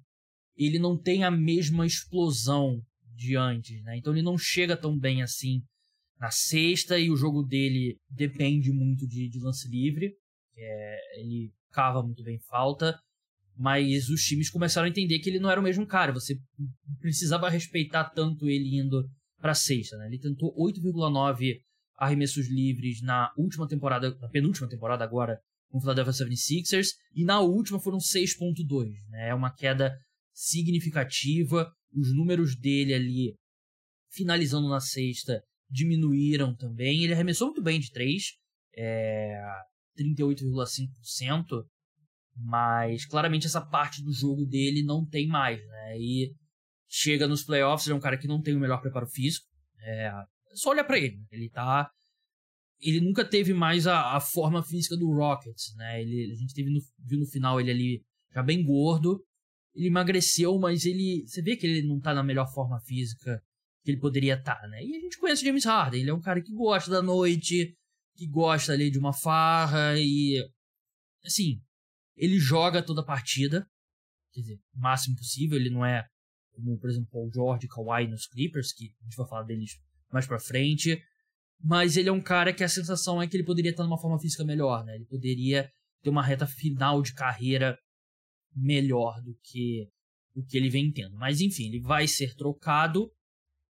ele 0.58 0.78
não 0.78 1.02
tem 1.02 1.24
a 1.24 1.32
mesma 1.32 1.86
explosão 1.86 2.82
de 3.16 3.38
antes, 3.38 3.82
né? 3.84 3.98
Então 3.98 4.14
ele 4.14 4.22
não 4.22 4.38
chega 4.38 4.76
tão 4.76 4.98
bem 4.98 5.22
assim 5.22 5.62
na 6.20 6.30
sexta 6.30 7.00
e 7.00 7.10
o 7.10 7.16
jogo 7.16 7.44
dele 7.44 7.98
depende 8.10 8.72
muito 8.72 9.08
de, 9.08 9.30
de 9.30 9.40
lance 9.40 9.70
livre. 9.70 10.14
É, 10.58 11.22
ele 11.22 11.54
cava 11.72 12.04
muito 12.04 12.24
bem 12.24 12.40
falta, 12.50 13.00
mas 13.58 14.10
os 14.10 14.22
times 14.22 14.50
começaram 14.50 14.88
a 14.88 14.90
entender 14.90 15.20
que 15.20 15.30
ele 15.30 15.40
não 15.40 15.50
era 15.50 15.60
o 15.60 15.64
mesmo 15.64 15.86
cara. 15.86 16.14
Você 16.14 16.38
precisava 17.00 17.50
respeitar 17.50 18.06
tanto 18.06 18.50
ele 18.50 18.80
indo 18.80 19.04
para 19.40 19.54
sexta. 19.54 19.98
Né? 19.98 20.08
Ele 20.08 20.20
tentou 20.20 20.56
8,9 20.56 21.60
arremessos 21.98 22.48
livres 22.50 23.02
na 23.02 23.32
última 23.38 23.68
temporada, 23.68 24.16
na 24.16 24.30
penúltima 24.30 24.70
temporada 24.70 25.04
agora, 25.04 25.40
com 25.70 25.78
o 25.78 25.82
Philadelphia 25.82 26.26
76ers, 26.26 26.88
e 27.14 27.24
na 27.24 27.42
última 27.42 27.80
foram 27.80 27.98
6,2. 27.98 28.92
Né? 29.10 29.30
É 29.30 29.34
uma 29.34 29.54
queda 29.54 29.94
significativa. 30.34 31.70
Os 31.94 32.16
números 32.16 32.56
dele 32.58 32.94
ali, 32.94 33.36
finalizando 34.12 34.70
na 34.70 34.80
sexta, 34.80 35.44
diminuíram 35.70 36.56
também. 36.56 37.04
Ele 37.04 37.14
arremessou 37.14 37.48
muito 37.48 37.62
bem 37.62 37.80
de 37.80 37.92
3. 37.92 38.24
É, 38.78 39.42
38,5%, 40.02 41.66
mas 42.36 43.06
claramente 43.06 43.46
essa 43.46 43.62
parte 43.62 44.04
do 44.04 44.14
jogo 44.14 44.46
dele 44.46 44.84
não 44.84 45.06
tem 45.06 45.28
mais, 45.28 45.60
né? 45.68 45.98
E 46.00 46.34
chega 46.88 47.28
nos 47.28 47.44
playoffs, 47.44 47.86
ele 47.88 47.94
é 47.94 47.98
um 47.98 48.02
cara 48.02 48.18
que 48.18 48.28
não 48.28 48.42
tem 48.42 48.56
o 48.56 48.60
melhor 48.60 48.82
preparo 48.82 49.08
físico. 49.08 49.46
É, 49.82 50.12
só 50.54 50.72
olha 50.72 50.84
para 50.84 50.98
ele, 50.98 51.18
né? 51.18 51.26
ele 51.32 51.50
tá 51.50 51.90
ele 52.82 53.02
nunca 53.02 53.26
teve 53.26 53.54
mais 53.54 53.86
a, 53.88 54.16
a, 54.16 54.22
forma 54.22 54.64
física 54.64 54.96
do 54.96 55.12
Rockets, 55.12 55.76
né? 55.76 56.02
Ele, 56.02 56.32
a 56.32 56.36
gente 56.36 56.54
teve 56.54 56.70
no, 56.70 56.80
viu 57.06 57.20
no 57.20 57.26
final 57.28 57.60
ele 57.60 57.72
ali 57.72 58.02
já 58.34 58.42
bem 58.42 58.64
gordo, 58.64 59.22
ele 59.76 59.88
emagreceu, 59.88 60.58
mas 60.58 60.86
ele. 60.86 61.26
Você 61.28 61.42
vê 61.42 61.56
que 61.56 61.68
ele 61.68 61.88
não 61.88 62.00
tá 62.00 62.14
na 62.14 62.24
melhor 62.24 62.48
forma 62.54 62.80
física 62.82 63.42
que 63.84 63.92
ele 63.92 64.00
poderia 64.00 64.36
estar, 64.36 64.56
tá, 64.56 64.68
né? 64.68 64.84
E 64.84 64.96
a 64.96 65.00
gente 65.00 65.18
conhece 65.18 65.44
o 65.44 65.46
James 65.46 65.66
Harden, 65.66 66.02
ele 66.02 66.10
é 66.10 66.14
um 66.14 66.22
cara 66.22 66.42
que 66.42 66.54
gosta 66.54 66.90
da 66.92 67.02
noite, 67.02 67.76
que 68.20 68.28
gosta 68.28 68.74
ali 68.74 68.92
de 68.92 69.00
uma 69.00 69.14
farra 69.14 69.98
e. 69.98 70.46
Assim, 71.26 71.62
ele 72.18 72.38
joga 72.38 72.84
toda 72.84 73.02
a 73.02 73.06
partida, 73.06 73.66
quer 74.34 74.42
dizer, 74.42 74.60
o 74.76 74.80
máximo 74.80 75.16
possível, 75.16 75.58
ele 75.58 75.70
não 75.70 75.86
é 75.86 76.06
como, 76.52 76.78
por 76.78 76.90
exemplo, 76.90 77.10
o 77.14 77.32
George 77.34 77.68
Kawhi 77.68 78.08
nos 78.08 78.28
Clippers, 78.28 78.74
que 78.74 78.94
a 79.02 79.04
gente 79.06 79.16
vai 79.16 79.28
falar 79.28 79.44
deles 79.44 79.72
mais 80.12 80.28
pra 80.28 80.40
frente. 80.40 81.02
Mas 81.62 81.96
ele 81.96 82.10
é 82.10 82.12
um 82.12 82.22
cara 82.22 82.54
que 82.54 82.64
a 82.64 82.70
sensação 82.70 83.22
é 83.22 83.28
que 83.28 83.36
ele 83.36 83.46
poderia 83.46 83.72
estar 83.72 83.84
numa 83.84 84.00
forma 84.00 84.20
física 84.20 84.44
melhor, 84.44 84.84
né? 84.84 84.96
Ele 84.96 85.06
poderia 85.06 85.70
ter 86.02 86.10
uma 86.10 86.24
reta 86.24 86.46
final 86.46 87.02
de 87.02 87.14
carreira 87.14 87.78
melhor 88.54 89.22
do 89.22 89.38
que 89.44 89.88
o 90.36 90.44
que 90.44 90.58
ele 90.58 90.70
vem 90.70 90.92
tendo. 90.92 91.16
Mas 91.16 91.42
enfim, 91.42 91.68
ele 91.68 91.82
vai 91.82 92.08
ser 92.08 92.36
trocado 92.36 93.10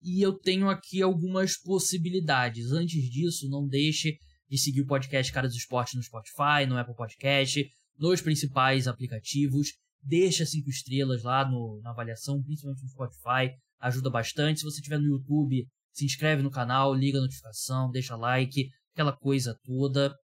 e 0.01 0.21
eu 0.21 0.33
tenho 0.33 0.69
aqui 0.69 1.01
algumas 1.01 1.57
possibilidades. 1.57 2.71
Antes 2.71 3.09
disso, 3.09 3.49
não 3.49 3.67
deixe 3.67 4.17
de 4.49 4.57
seguir 4.57 4.81
o 4.81 4.85
podcast 4.85 5.31
Cara 5.31 5.47
dos 5.47 5.55
Esportes 5.55 5.95
no 5.95 6.03
Spotify, 6.03 6.65
no 6.67 6.77
Apple 6.77 6.95
Podcast, 6.95 7.69
nos 7.97 8.21
principais 8.21 8.87
aplicativos. 8.87 9.73
Deixa 10.01 10.45
cinco 10.45 10.69
estrelas 10.69 11.23
lá 11.23 11.49
no, 11.49 11.79
na 11.83 11.91
avaliação, 11.91 12.41
principalmente 12.41 12.81
no 12.81 12.89
Spotify, 12.89 13.53
ajuda 13.79 14.09
bastante. 14.09 14.59
Se 14.59 14.65
você 14.65 14.79
estiver 14.79 14.97
no 14.97 15.05
YouTube, 15.05 15.67
se 15.91 16.05
inscreve 16.05 16.41
no 16.41 16.49
canal, 16.49 16.93
liga 16.93 17.17
a 17.17 17.21
notificação, 17.21 17.91
deixa 17.91 18.15
like, 18.15 18.69
aquela 18.93 19.15
coisa 19.15 19.57
toda. 19.63 20.15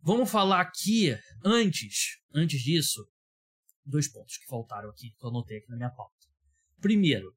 Vamos 0.00 0.30
falar 0.30 0.60
aqui, 0.60 1.16
antes, 1.44 2.18
antes 2.32 2.60
disso, 2.60 3.04
dois 3.84 4.10
pontos 4.10 4.36
que 4.36 4.46
faltaram 4.46 4.88
aqui, 4.90 5.10
que 5.10 5.24
eu 5.24 5.30
anotei 5.30 5.58
aqui 5.58 5.68
na 5.68 5.76
minha 5.76 5.90
pauta. 5.90 6.14
Primeiro, 6.80 7.32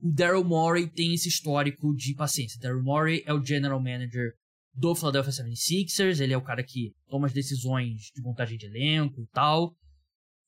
o 0.00 0.12
Daryl 0.12 0.44
Morey 0.44 0.90
tem 0.90 1.14
esse 1.14 1.28
histórico 1.28 1.94
de 1.94 2.14
paciência. 2.14 2.60
Daryl 2.60 2.82
Morey 2.82 3.22
é 3.26 3.32
o 3.32 3.44
general 3.44 3.80
manager 3.80 4.32
do 4.78 4.94
Philadelphia 4.94 5.32
76ers, 5.32 6.20
ele 6.20 6.32
é 6.32 6.36
o 6.36 6.42
cara 6.42 6.62
que 6.62 6.94
toma 7.08 7.26
as 7.26 7.32
decisões 7.32 8.12
de 8.14 8.22
montagem 8.22 8.56
de 8.56 8.66
elenco 8.66 9.20
e 9.20 9.26
tal. 9.26 9.76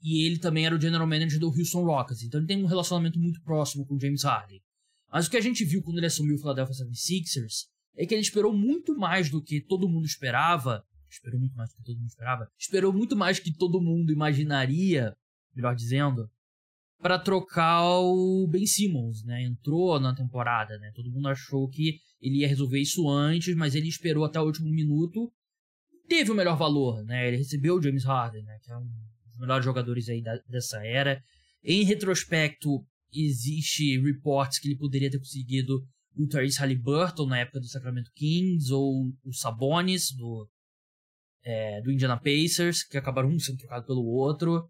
E 0.00 0.24
ele 0.24 0.38
também 0.38 0.64
era 0.64 0.74
o 0.74 0.80
general 0.80 1.06
manager 1.06 1.38
do 1.38 1.48
Houston 1.48 1.84
Rockets, 1.84 2.22
então 2.22 2.40
ele 2.40 2.46
tem 2.46 2.62
um 2.62 2.66
relacionamento 2.66 3.18
muito 3.18 3.42
próximo 3.42 3.84
com 3.84 3.96
o 3.96 4.00
James 4.00 4.22
Harden. 4.22 4.62
Mas 5.12 5.26
o 5.26 5.30
que 5.30 5.36
a 5.36 5.40
gente 5.40 5.64
viu 5.64 5.82
quando 5.82 5.98
ele 5.98 6.06
assumiu 6.06 6.36
o 6.36 6.38
Philadelphia 6.38 6.74
76ers 6.86 7.66
é 7.96 8.06
que 8.06 8.14
ele 8.14 8.22
esperou 8.22 8.56
muito 8.56 8.96
mais 8.96 9.28
do 9.28 9.42
que 9.42 9.60
todo 9.60 9.88
mundo 9.88 10.06
esperava. 10.06 10.84
Esperou 11.10 11.40
muito 11.40 11.56
mais 11.56 11.70
do 11.70 11.76
que 11.76 11.82
todo 11.82 11.98
mundo 11.98 12.08
esperava. 12.08 12.48
Esperou 12.56 12.92
muito 12.92 13.16
mais 13.16 13.38
do 13.38 13.42
que 13.42 13.52
todo 13.52 13.80
mundo 13.80 14.12
imaginaria, 14.12 15.14
melhor 15.54 15.74
dizendo, 15.74 16.30
para 17.00 17.18
trocar 17.18 17.98
o 17.98 18.46
Ben 18.46 18.66
Simmons, 18.66 19.24
né? 19.24 19.42
Entrou 19.42 19.98
na 19.98 20.14
temporada, 20.14 20.76
né? 20.78 20.92
Todo 20.94 21.10
mundo 21.10 21.28
achou 21.28 21.68
que 21.68 21.98
ele 22.20 22.38
ia 22.38 22.48
resolver 22.48 22.78
isso 22.78 23.08
antes, 23.08 23.54
mas 23.56 23.74
ele 23.74 23.88
esperou 23.88 24.24
até 24.24 24.38
o 24.40 24.44
último 24.44 24.70
minuto. 24.70 25.32
Teve 26.06 26.30
o 26.30 26.34
melhor 26.34 26.56
valor, 26.56 27.02
né? 27.04 27.28
Ele 27.28 27.38
recebeu 27.38 27.76
o 27.76 27.82
James 27.82 28.04
Harden, 28.04 28.42
né? 28.44 28.58
Que 28.62 28.70
é 28.70 28.76
um 28.76 28.84
dos 28.84 29.38
melhores 29.38 29.64
jogadores 29.64 30.08
aí 30.08 30.20
da, 30.20 30.36
dessa 30.48 30.84
era. 30.84 31.22
Em 31.64 31.84
retrospecto, 31.84 32.84
existe 33.12 33.98
reports 34.00 34.58
que 34.58 34.68
ele 34.68 34.76
poderia 34.76 35.10
ter 35.10 35.18
conseguido 35.18 35.82
o 36.16 36.26
Therese 36.26 36.58
Halliburton 36.58 37.26
na 37.26 37.38
época 37.38 37.60
do 37.60 37.68
Sacramento 37.68 38.10
Kings 38.14 38.72
ou 38.72 39.10
o 39.24 39.32
Sabonis 39.32 40.12
do, 40.12 40.48
é, 41.42 41.80
do 41.80 41.90
Indiana 41.90 42.18
Pacers, 42.18 42.82
que 42.82 42.98
acabaram 42.98 43.30
um 43.30 43.38
sendo 43.38 43.58
trocado 43.58 43.86
pelo 43.86 44.04
outro. 44.04 44.68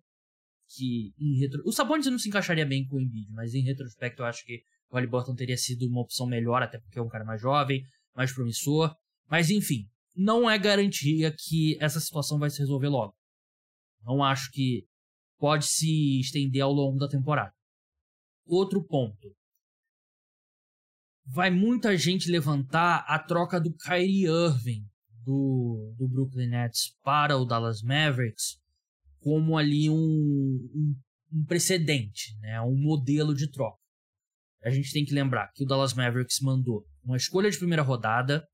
Que 0.76 1.12
em 1.18 1.38
retro... 1.38 1.62
O 1.64 1.72
Sabonis 1.72 2.06
não 2.06 2.18
se 2.18 2.28
encaixaria 2.28 2.64
bem 2.64 2.86
com 2.86 2.96
o 2.96 3.00
Embiid, 3.00 3.30
mas 3.32 3.54
em 3.54 3.62
retrospecto 3.62 4.22
eu 4.22 4.26
acho 4.26 4.44
que 4.44 4.62
o 4.90 4.96
Halliburton 4.96 5.34
teria 5.34 5.56
sido 5.56 5.86
uma 5.88 6.00
opção 6.00 6.26
melhor, 6.26 6.62
até 6.62 6.78
porque 6.78 6.98
é 6.98 7.02
um 7.02 7.08
cara 7.08 7.24
mais 7.24 7.40
jovem, 7.40 7.82
mais 8.14 8.32
promissor. 8.32 8.94
Mas 9.28 9.50
enfim, 9.50 9.88
não 10.16 10.48
é 10.50 10.58
garantia 10.58 11.34
que 11.36 11.76
essa 11.80 12.00
situação 12.00 12.38
vai 12.38 12.50
se 12.50 12.58
resolver 12.58 12.88
logo. 12.88 13.14
Não 14.02 14.22
acho 14.22 14.50
que 14.50 14.84
pode 15.38 15.66
se 15.66 16.20
estender 16.20 16.62
ao 16.62 16.72
longo 16.72 16.98
da 16.98 17.08
temporada. 17.08 17.52
Outro 18.46 18.84
ponto. 18.84 19.34
Vai 21.24 21.50
muita 21.50 21.96
gente 21.96 22.30
levantar 22.30 23.04
a 23.06 23.18
troca 23.18 23.60
do 23.60 23.72
Kyrie 23.72 24.26
Irving 24.26 24.84
do, 25.24 25.94
do 25.96 26.08
Brooklyn 26.08 26.48
Nets 26.48 26.96
para 27.04 27.36
o 27.36 27.44
Dallas 27.44 27.82
Mavericks 27.82 28.58
como 29.20 29.56
ali 29.56 29.88
um, 29.88 29.94
um, 29.94 30.94
um 31.32 31.44
precedente, 31.44 32.36
né? 32.40 32.60
um 32.62 32.76
modelo 32.76 33.34
de 33.34 33.50
troca. 33.50 33.78
A 34.64 34.70
gente 34.70 34.92
tem 34.92 35.04
que 35.04 35.14
lembrar 35.14 35.50
que 35.54 35.64
o 35.64 35.66
Dallas 35.66 35.94
Mavericks 35.94 36.40
mandou 36.40 36.84
uma 37.02 37.16
escolha 37.16 37.50
de 37.50 37.58
primeira 37.58 37.82
rodada, 37.82 38.44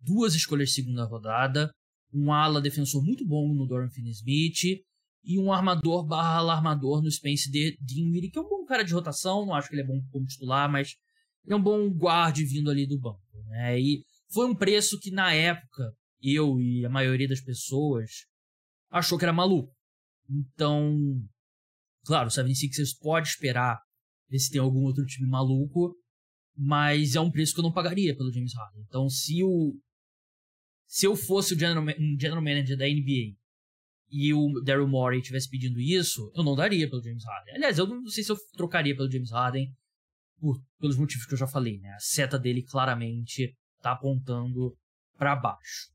duas 0.00 0.34
escolhas 0.34 0.70
de 0.70 0.76
segunda 0.76 1.04
rodada, 1.04 1.70
um 2.12 2.32
ala 2.32 2.60
defensor 2.60 3.04
muito 3.04 3.26
bom 3.26 3.52
no 3.54 3.66
Dorian 3.66 3.90
Finney-Smith 3.90 4.82
e 5.22 5.38
um 5.38 5.52
armador 5.52 6.06
barra 6.06 6.52
armador 6.52 7.02
no 7.02 7.10
Spence 7.10 7.50
Dinwiddie, 7.50 8.30
que 8.30 8.38
é 8.38 8.42
um 8.42 8.48
bom 8.48 8.64
cara 8.64 8.82
de 8.82 8.94
rotação, 8.94 9.44
não 9.44 9.54
acho 9.54 9.68
que 9.68 9.74
ele 9.74 9.82
é 9.82 9.86
bom 9.86 10.00
como 10.10 10.26
titular, 10.26 10.70
mas 10.70 10.96
ele 11.44 11.54
é 11.54 11.56
um 11.56 11.62
bom 11.62 11.90
guarde 11.90 12.44
vindo 12.44 12.70
ali 12.70 12.86
do 12.86 12.98
banco. 12.98 13.20
Né? 13.46 13.80
E 13.80 14.04
foi 14.32 14.46
um 14.46 14.54
preço 14.54 14.98
que 14.98 15.10
na 15.10 15.32
época 15.32 15.92
eu 16.22 16.60
e 16.60 16.84
a 16.84 16.88
maioria 16.88 17.28
das 17.28 17.40
pessoas 17.40 18.10
achou 18.90 19.18
que 19.18 19.24
era 19.24 19.32
maluco. 19.32 19.74
Então, 20.30 20.94
claro, 22.04 22.28
o 22.28 22.30
76ers 22.30 22.96
pode 23.00 23.28
esperar 23.28 23.80
ver 24.28 24.38
se 24.38 24.50
tem 24.50 24.60
algum 24.60 24.84
outro 24.84 25.04
time 25.04 25.28
maluco, 25.28 25.96
mas 26.56 27.16
é 27.16 27.20
um 27.20 27.30
preço 27.30 27.52
que 27.52 27.60
eu 27.60 27.64
não 27.64 27.72
pagaria 27.72 28.16
pelo 28.16 28.32
James 28.32 28.54
Harden. 28.54 28.84
Então, 28.86 29.08
se 29.08 29.42
o 29.42 29.76
se 30.86 31.06
eu 31.06 31.14
fosse 31.14 31.54
o 31.54 31.58
general, 31.58 31.84
um 31.84 32.18
general 32.18 32.42
manager 32.42 32.76
da 32.76 32.84
NBA 32.84 33.36
e 34.10 34.34
o 34.34 34.60
Daryl 34.64 34.88
Morey 34.88 35.22
tivesse 35.22 35.48
pedindo 35.48 35.80
isso, 35.80 36.32
eu 36.34 36.42
não 36.42 36.56
daria 36.56 36.90
pelo 36.90 37.02
James 37.02 37.24
Harden. 37.24 37.54
Aliás, 37.54 37.78
eu 37.78 37.86
não 37.86 38.08
sei 38.08 38.24
se 38.24 38.32
eu 38.32 38.36
trocaria 38.56 38.96
pelo 38.96 39.10
James 39.10 39.30
Harden 39.30 39.72
por, 40.40 40.60
pelos 40.80 40.96
motivos 40.96 41.26
que 41.26 41.34
eu 41.34 41.38
já 41.38 41.46
falei, 41.46 41.78
né? 41.78 41.90
A 41.90 42.00
seta 42.00 42.36
dele 42.36 42.64
claramente 42.64 43.56
tá 43.80 43.92
apontando 43.92 44.76
para 45.16 45.36
baixo. 45.36 45.92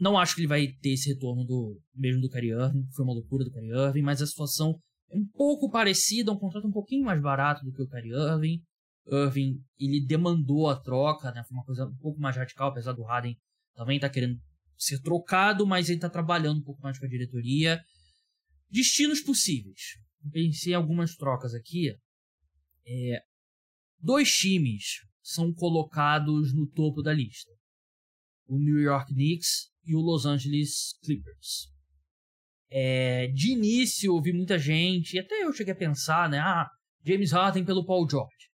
Não 0.00 0.18
acho 0.18 0.34
que 0.34 0.40
ele 0.40 0.48
vai 0.48 0.66
ter 0.66 0.92
esse 0.92 1.10
retorno 1.10 1.44
do 1.44 1.78
mesmo 1.94 2.22
do 2.22 2.30
Kyrie 2.30 2.52
Irving, 2.52 2.86
foi 2.96 3.04
uma 3.04 3.12
loucura 3.12 3.44
do 3.44 3.52
Kyrie 3.52 3.70
Irving, 3.70 4.00
mas 4.00 4.22
a 4.22 4.26
situação 4.26 4.80
é 5.10 5.16
um 5.16 5.26
pouco 5.26 5.70
parecida, 5.70 6.32
um 6.32 6.38
contrato 6.38 6.66
um 6.66 6.72
pouquinho 6.72 7.04
mais 7.04 7.20
barato 7.20 7.62
do 7.62 7.72
que 7.72 7.82
o 7.82 7.88
Kyrie 7.88 8.12
Irving. 8.12 8.62
Irving, 9.06 9.62
ele 9.78 10.04
demandou 10.06 10.70
a 10.70 10.80
troca, 10.80 11.30
né? 11.32 11.44
Foi 11.46 11.54
uma 11.54 11.64
coisa 11.64 11.86
um 11.86 11.96
pouco 11.96 12.18
mais 12.18 12.34
radical, 12.34 12.70
apesar 12.70 12.92
do 12.92 13.02
Harden 13.02 13.36
também 13.74 14.00
tá 14.00 14.08
querendo 14.08 14.40
ser 14.78 15.00
trocado, 15.02 15.66
mas 15.66 15.88
ele 15.88 15.98
está 15.98 16.08
trabalhando 16.08 16.60
um 16.60 16.64
pouco 16.64 16.80
mais 16.80 16.98
com 16.98 17.04
a 17.04 17.08
diretoria. 17.08 17.78
Destinos 18.70 19.20
possíveis. 19.20 19.98
Pensei 20.32 20.72
em 20.72 20.76
algumas 20.76 21.14
trocas 21.14 21.54
aqui. 21.54 21.94
É, 22.86 23.22
dois 23.98 24.30
times 24.32 25.00
são 25.22 25.52
colocados 25.52 26.54
no 26.54 26.66
topo 26.66 27.02
da 27.02 27.12
lista: 27.12 27.50
o 28.46 28.58
New 28.58 28.78
York 28.78 29.12
Knicks 29.12 29.69
e 29.84 29.94
o 29.94 30.00
Los 30.00 30.26
Angeles 30.26 30.94
Clippers. 31.02 31.68
É, 32.70 33.26
de 33.28 33.52
início, 33.52 34.14
ouvi 34.14 34.32
muita 34.32 34.58
gente, 34.58 35.18
até 35.18 35.42
eu 35.42 35.52
cheguei 35.52 35.72
a 35.72 35.76
pensar, 35.76 36.28
né? 36.28 36.38
Ah, 36.38 36.68
James 37.04 37.32
Harden 37.32 37.64
pelo 37.64 37.84
Paul 37.84 38.08
George. 38.08 38.50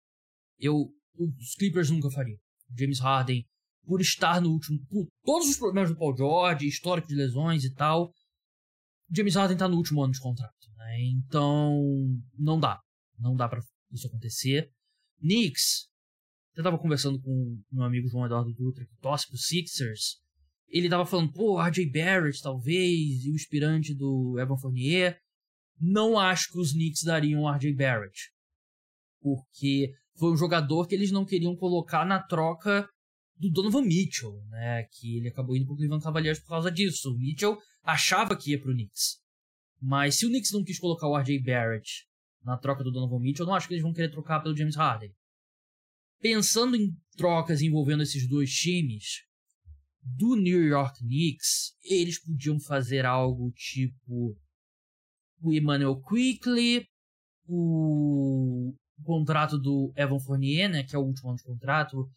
Eu, 0.59 0.93
os 1.17 1.55
Clippers 1.55 1.89
nunca 1.89 2.11
fariam. 2.11 2.37
James 2.77 2.99
Harden 2.99 3.45
por 3.85 4.01
estar 4.01 4.41
no 4.41 4.49
último. 4.49 4.79
Por 4.87 5.07
todos 5.23 5.49
os 5.49 5.57
problemas 5.57 5.89
do 5.89 5.97
Paul 5.97 6.15
George, 6.15 6.67
histórico 6.67 7.07
de 7.07 7.15
lesões 7.15 7.63
e 7.63 7.73
tal. 7.73 8.11
James 9.13 9.35
Harden 9.35 9.57
tá 9.57 9.67
no 9.67 9.77
último 9.77 10.03
ano 10.03 10.13
de 10.13 10.19
contrato. 10.19 10.53
Né? 10.77 11.01
Então, 11.09 11.73
não 12.37 12.59
dá. 12.59 12.79
Não 13.19 13.35
dá 13.35 13.47
para 13.47 13.61
isso 13.91 14.07
acontecer. 14.07 14.71
Knicks. 15.19 15.89
Eu 16.55 16.63
tava 16.63 16.77
conversando 16.77 17.21
com 17.21 17.61
meu 17.71 17.83
amigo 17.83 18.09
João 18.09 18.25
Eduardo 18.25 18.53
Dutra, 18.53 18.85
que 18.85 18.95
torce 18.97 19.27
pro 19.27 19.37
Sixers. 19.37 20.19
Ele 20.71 20.89
tava 20.89 21.05
falando, 21.05 21.33
pô, 21.33 21.61
RJ 21.61 21.91
Barrett, 21.91 22.41
talvez, 22.41 23.25
e 23.25 23.29
o 23.29 23.35
inspirante 23.35 23.93
do 23.93 24.39
Evan 24.39 24.57
Fournier. 24.57 25.19
Não 25.79 26.17
acho 26.17 26.51
que 26.51 26.59
os 26.59 26.71
Knicks 26.71 27.03
dariam 27.03 27.41
o 27.41 27.51
RJ 27.51 27.73
Barrett. 27.73 28.31
Porque 29.21 29.91
foi 30.17 30.31
um 30.31 30.37
jogador 30.37 30.87
que 30.87 30.95
eles 30.95 31.11
não 31.11 31.25
queriam 31.25 31.55
colocar 31.55 32.05
na 32.05 32.21
troca 32.21 32.87
do 33.35 33.49
Donovan 33.49 33.81
Mitchell, 33.81 34.39
né? 34.49 34.83
Que 34.93 35.17
ele 35.17 35.27
acabou 35.27 35.57
indo 35.57 35.65
pro 35.65 35.75
Cleveland 35.75 36.03
Cavaliers 36.03 36.39
por 36.39 36.49
causa 36.49 36.71
disso. 36.71 37.09
O 37.11 37.17
Mitchell 37.17 37.57
achava 37.83 38.35
que 38.35 38.51
ia 38.51 38.61
pro 38.61 38.71
Knicks. 38.71 39.19
Mas 39.81 40.15
se 40.15 40.25
o 40.25 40.29
Knicks 40.29 40.51
não 40.51 40.63
quis 40.63 40.79
colocar 40.79 41.07
o 41.07 41.17
RJ 41.17 41.41
Barrett 41.41 42.05
na 42.43 42.57
troca 42.57 42.83
do 42.83 42.91
Donovan 42.91 43.19
Mitchell, 43.19 43.43
eu 43.43 43.47
não 43.47 43.55
acho 43.55 43.67
que 43.67 43.73
eles 43.73 43.83
vão 43.83 43.93
querer 43.93 44.09
trocar 44.09 44.41
pelo 44.41 44.55
James 44.55 44.75
Harden. 44.75 45.11
Pensando 46.21 46.75
em 46.75 46.95
trocas 47.17 47.61
envolvendo 47.61 48.03
esses 48.03 48.27
dois 48.27 48.51
times, 48.51 49.23
do 50.01 50.36
New 50.36 50.63
York 50.63 51.00
Knicks, 51.00 51.75
eles 51.84 52.24
podiam 52.24 52.60
fazer 52.60 53.05
algo 53.05 53.51
tipo 53.51 54.36
o 55.41 55.53
Emmanuel 55.53 56.00
Quickly, 56.01 56.86
o 57.48 58.74
contrato 59.03 59.58
do 59.58 59.91
Evan 59.96 60.20
Fournier, 60.20 60.70
né, 60.70 60.84
que 60.84 60.96
é 60.96 61.00
o 61.00 61.03
último 61.03 61.29
ano 61.29 61.38
de 61.38 61.43
contrato, 61.43 62.08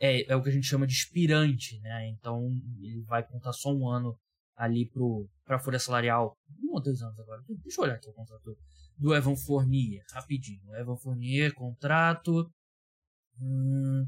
é, 0.00 0.30
é 0.30 0.36
o 0.36 0.42
que 0.42 0.48
a 0.48 0.52
gente 0.52 0.66
chama 0.66 0.86
de 0.86 0.92
expirante, 0.92 1.78
né? 1.80 2.08
Então 2.10 2.50
ele 2.80 3.02
vai 3.02 3.24
contar 3.24 3.52
só 3.52 3.72
um 3.72 3.88
ano 3.88 4.18
ali 4.56 4.88
pro, 4.88 5.28
pra 5.44 5.60
folha 5.60 5.78
salarial. 5.78 6.36
Um 6.60 6.72
ou 6.72 6.82
dois 6.82 7.00
anos 7.00 7.18
agora. 7.20 7.40
Deixa 7.62 7.80
eu 7.80 7.84
olhar 7.84 7.94
aqui 7.94 8.08
o 8.08 8.12
contrato 8.12 8.56
do 8.98 9.14
Evan 9.14 9.36
Fournier, 9.36 10.02
rapidinho. 10.10 10.74
Evan 10.74 10.96
Fournier, 10.96 11.54
contrato. 11.54 12.50
Hum, 13.38 14.04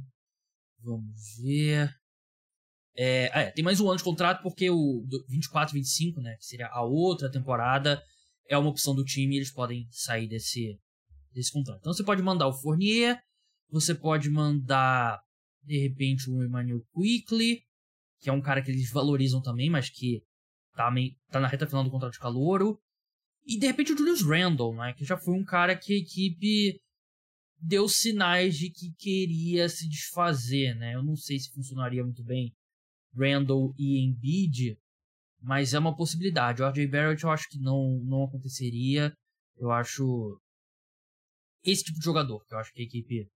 vamos 0.81 1.37
ver. 1.41 1.95
É, 2.97 3.43
é, 3.43 3.51
tem 3.51 3.65
mais 3.65 3.81
um 3.81 3.89
ano 3.89 3.99
de 3.99 4.05
contrato 4.05 4.41
porque 4.43 4.71
o 4.71 5.05
24 5.29 5.75
25, 5.75 6.21
né, 6.21 6.37
que 6.37 6.47
seria 6.47 6.69
a 6.69 6.83
outra 6.83 7.31
temporada, 7.31 8.01
é 8.49 8.57
uma 8.57 8.71
opção 8.71 8.95
do 8.95 9.05
time 9.05 9.35
e 9.35 9.39
eles 9.39 9.53
podem 9.53 9.89
sair 9.91 10.29
desse, 10.29 10.79
desse 11.33 11.53
contrato. 11.53 11.81
Então 11.81 11.93
você 11.93 12.05
pode 12.05 12.23
mandar 12.23 12.47
o 12.47 12.53
Fournier, 12.53 13.21
você 13.69 13.95
pode 13.95 14.31
mandar 14.31 15.21
de 15.65 15.79
repente 15.79 16.31
o 16.31 16.45
Emmanuel 16.45 16.81
Quickly, 16.95 17.63
que 18.21 18.31
é 18.31 18.33
um 18.33 18.41
cara 18.41 18.63
que 18.63 18.71
eles 18.71 18.91
valorizam 18.91 19.43
também, 19.43 19.69
mas 19.69 19.91
que 19.91 20.23
tá, 20.75 20.89
meio, 20.91 21.13
tá 21.31 21.41
na 21.41 21.49
reta 21.49 21.67
final 21.67 21.83
do 21.83 21.91
contrato 21.91 22.13
de 22.13 22.21
calouro. 22.21 22.79
E 23.45 23.59
de 23.59 23.67
repente 23.67 23.93
o 23.93 23.99
Julius 23.99 24.23
Randle, 24.23 24.75
né, 24.77 24.95
que 24.97 25.05
já 25.05 25.17
foi 25.17 25.35
um 25.35 25.45
cara 25.45 25.77
que 25.77 25.93
a 25.93 25.99
equipe 25.99 26.81
deu 27.59 27.89
sinais 27.89 28.57
de 28.57 28.71
que 28.71 28.93
queria 28.97 29.69
se 29.69 29.89
desfazer, 29.89 30.75
né? 30.77 30.95
Eu 30.95 31.03
não 31.03 31.17
sei 31.17 31.39
se 31.39 31.51
funcionaria 31.51 32.05
muito 32.05 32.23
bem 32.23 32.55
Randall 33.17 33.75
e 33.79 34.05
Embiid, 34.05 34.77
mas 35.41 35.75
é 35.75 35.79
uma 35.79 35.97
possibilidade. 35.97 36.63
O 36.63 36.69
RJ 36.69 36.87
Barrett 36.87 37.23
eu 37.23 37.31
acho 37.31 37.49
que 37.49 37.59
não, 37.59 38.01
não 38.05 38.25
aconteceria. 38.25 39.13
Eu 39.57 39.71
acho 39.71 40.41
esse 41.63 41.85
tipo 41.85 41.99
de 41.99 42.05
jogador 42.05 42.45
que 42.45 42.55
eu 42.55 42.59
acho 42.59 42.73
que 42.73 42.81
a 42.81 42.85
equipe 42.85 43.29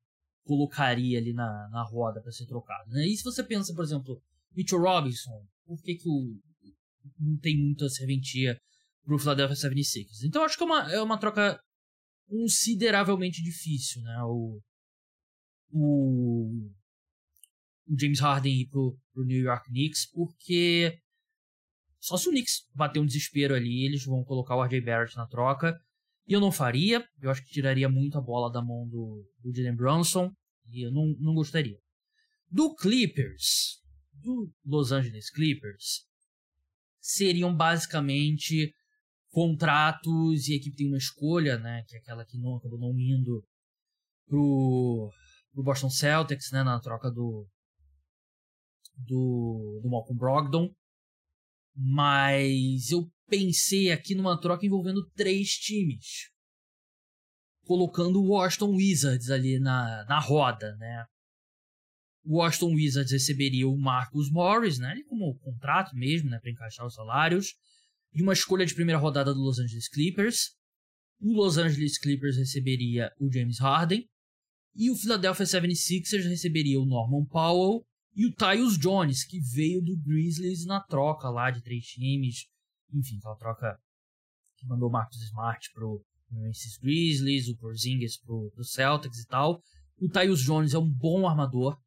colocaria 0.45 1.19
ali 1.19 1.33
na, 1.33 1.69
na 1.71 1.83
roda 1.83 2.21
para 2.23 2.33
ser 2.33 2.47
trocado. 2.47 2.91
Né? 2.91 3.07
E 3.07 3.17
se 3.17 3.23
você 3.23 3.43
pensa, 3.45 3.75
por 3.75 3.85
exemplo, 3.85 4.21
Mitchell 4.57 4.81
Robinson, 4.81 5.47
por 5.67 5.81
que, 5.83 5.95
que 5.95 6.09
o, 6.09 6.35
não 7.19 7.39
tem 7.39 7.57
muita 7.59 7.89
serventia 7.89 8.59
pro 9.05 9.19
Philadelphia 9.19 9.57
76ers? 9.57 10.25
Então 10.25 10.43
eu 10.43 10.47
acho 10.47 10.57
que 10.57 10.63
é 10.63 10.67
uma, 10.67 10.93
é 10.93 11.03
uma 11.03 11.19
troca 11.19 11.61
consideravelmente 12.27 13.43
difícil, 13.43 14.03
né? 14.03 14.23
O, 14.25 14.61
o 15.71 16.71
James 17.97 18.21
Harden 18.21 18.53
ir 18.53 18.69
pro, 18.69 18.99
pro 19.13 19.25
New 19.25 19.41
York 19.41 19.69
Knicks, 19.69 20.07
porque 20.07 20.99
só 22.01 22.17
se 22.17 22.29
o 22.29 22.31
Knicks 22.31 22.69
bater 22.75 23.01
um 23.01 23.07
desespero 23.07 23.55
ali, 23.55 23.85
eles 23.85 24.05
vão 24.05 24.25
colocar 24.25 24.57
o 24.57 24.63
RJ 24.63 24.81
Barrett 24.81 25.17
na 25.17 25.27
troca. 25.27 25.79
E 26.27 26.33
eu 26.33 26.41
não 26.41 26.53
faria, 26.53 27.07
eu 27.23 27.31
acho 27.31 27.43
que 27.43 27.51
tiraria 27.51 27.89
muito 27.89 28.19
a 28.19 28.21
bola 28.21 28.53
da 28.53 28.63
mão 28.63 28.87
do, 28.89 29.25
do 29.43 29.55
Jalen 29.55 29.75
Brunson, 29.75 30.31
e 30.71 30.87
eu 30.87 30.93
não, 30.93 31.15
não 31.19 31.35
gostaria. 31.35 31.79
Do 32.51 32.75
Clippers, 32.75 33.81
do 34.13 34.53
Los 34.65 34.93
Angeles 34.93 35.31
Clippers, 35.31 36.07
seriam 37.01 37.55
basicamente 37.55 38.73
contratos 39.31 40.49
e 40.49 40.53
a 40.53 40.57
equipe 40.57 40.77
tem 40.77 40.89
uma 40.89 40.99
escolha, 40.99 41.59
né, 41.59 41.83
que 41.87 41.97
é 41.97 41.99
aquela 41.99 42.25
que 42.25 42.39
não 42.39 42.57
acabou 42.57 42.79
não 42.79 42.99
indo 42.99 43.43
pro, 44.27 45.11
pro 45.53 45.63
Boston 45.63 45.91
Celtics, 45.91 46.51
né, 46.53 46.63
na 46.63 46.81
troca 46.81 47.11
do 47.11 47.47
do, 49.07 49.81
do 49.83 49.89
Malcolm 49.89 50.19
Brogdon. 50.19 50.75
Mas 51.75 52.91
eu 52.91 53.09
pensei 53.29 53.93
aqui 53.93 54.15
numa 54.15 54.41
troca 54.41 54.67
envolvendo 54.67 55.09
três 55.11 55.51
times. 55.51 56.31
Colocando 57.65 58.21
o 58.21 58.29
Washington 58.29 58.75
Wizards 58.75 59.31
ali 59.31 59.61
na, 59.61 60.05
na 60.09 60.19
roda, 60.19 60.75
né? 60.77 61.05
O 62.25 62.39
Washington 62.39 62.75
Wizards 62.75 63.13
receberia 63.13 63.69
o 63.69 63.79
Marcus 63.79 64.31
Morris, 64.31 64.79
né? 64.79 65.01
Como 65.09 65.39
contrato 65.39 65.95
mesmo, 65.95 66.31
né? 66.31 66.39
Para 66.41 66.51
encaixar 66.51 66.87
os 66.87 66.95
salários. 66.95 67.55
E 68.13 68.23
uma 68.23 68.33
escolha 68.33 68.67
de 68.67 68.75
primeira 68.75 68.99
rodada 68.99 69.33
do 69.33 69.41
Los 69.41 69.59
Angeles 69.59 69.89
Clippers. 69.89 70.57
O 71.21 71.33
Los 71.33 71.59
Angeles 71.59 71.99
Clippers 71.99 72.37
receberia 72.37 73.13
o 73.21 73.31
James 73.31 73.59
Harden. 73.61 74.09
E 74.75 74.91
o 74.91 74.97
Philadelphia 74.97 75.45
76ers 75.45 76.29
receberia 76.29 76.81
o 76.81 76.87
Norman 76.87 77.25
Powell 77.27 77.85
e 78.19 78.27
o 78.27 78.35
Tyus 78.35 78.77
Jones, 78.77 79.25
que 79.25 79.39
veio 79.39 79.81
do 79.81 79.97
Grizzlies 79.97 80.67
na 80.67 80.81
troca 80.81 81.31
lá 81.31 81.53
de 81.53 81.63
três 81.63 81.85
times. 81.85 82.49
Enfim, 82.93 83.17
aquela 83.19 83.37
troca 83.37 83.79
que 84.57 84.67
mandou 84.67 84.89
o 84.89 84.93
Marcus 84.93 85.23
Smart 85.23 85.71
pro 85.73 86.05
Memphis 86.29 86.77
Grizzlies, 86.83 87.47
o 87.47 87.57
Porzingis 87.57 88.19
pro, 88.19 88.51
pro 88.51 88.65
Celtics 88.65 89.21
e 89.21 89.27
tal. 89.29 89.63
O 90.01 90.09
Tyus 90.09 90.43
Jones 90.43 90.75
é 90.75 90.79
um 90.81 90.91
bom 90.91 91.29
armador. 91.29 91.79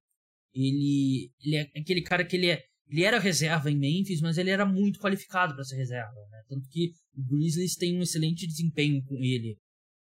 Ele, 0.53 1.29
ele 1.41 1.57
é 1.57 1.61
aquele 1.77 2.01
cara 2.01 2.25
que 2.25 2.37
ele 2.37 2.49
é 2.49 2.63
ele 2.87 3.03
era 3.03 3.19
reserva 3.19 3.69
em 3.71 3.77
Memphis, 3.77 4.21
mas 4.21 4.37
ele 4.37 4.49
era 4.49 4.65
muito 4.65 4.99
qualificado 4.99 5.53
para 5.53 5.63
ser 5.63 5.77
reserva, 5.77 6.13
né? 6.29 6.43
Tanto 6.47 6.67
que 6.69 6.91
o 7.15 7.23
Grizzlies 7.23 7.75
tem 7.75 7.97
um 7.97 8.01
excelente 8.01 8.45
desempenho 8.45 9.01
com 9.05 9.15
ele, 9.15 9.57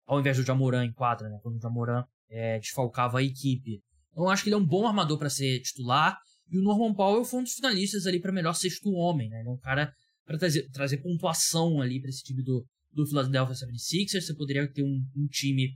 ao 0.07 0.21
invés 0.21 0.37
do 0.37 0.45
Jamoran 0.45 0.85
em 0.85 0.93
quadra, 0.93 1.29
né? 1.29 1.39
Quando 1.43 1.57
o 1.57 1.61
Jamoran 1.61 2.05
é, 2.29 2.59
desfalcava 2.59 3.19
a 3.19 3.23
equipe. 3.23 3.83
Eu 4.19 4.29
acho 4.29 4.43
que 4.43 4.49
ele 4.49 4.55
é 4.55 4.59
um 4.59 4.67
bom 4.67 4.87
armador 4.87 5.17
para 5.17 5.31
ser 5.31 5.61
titular. 5.61 6.19
E 6.51 6.59
o 6.59 6.63
Norman 6.63 6.95
Powell 6.95 7.25
foi 7.25 7.41
um 7.41 7.43
dos 7.45 7.53
finalistas 7.53 8.07
ali 8.07 8.21
para 8.21 8.33
melhor 8.33 8.55
sexto 8.55 8.91
homem, 8.91 9.29
né? 9.29 9.41
Ele 9.41 9.49
é 9.49 9.53
um 9.53 9.59
cara 9.59 9.93
para 10.25 10.37
trazer, 10.37 10.69
trazer 10.71 10.99
pontuação 10.99 11.81
ali 11.81 12.01
para 12.01 12.11
esse 12.11 12.23
time 12.23 12.43
do, 12.43 12.67
do 12.93 13.07
Philadelphia 13.07 13.55
76ers. 13.55 14.23
Você 14.23 14.35
poderia 14.35 14.71
ter 14.71 14.83
um, 14.83 15.01
um 15.17 15.27
time 15.29 15.71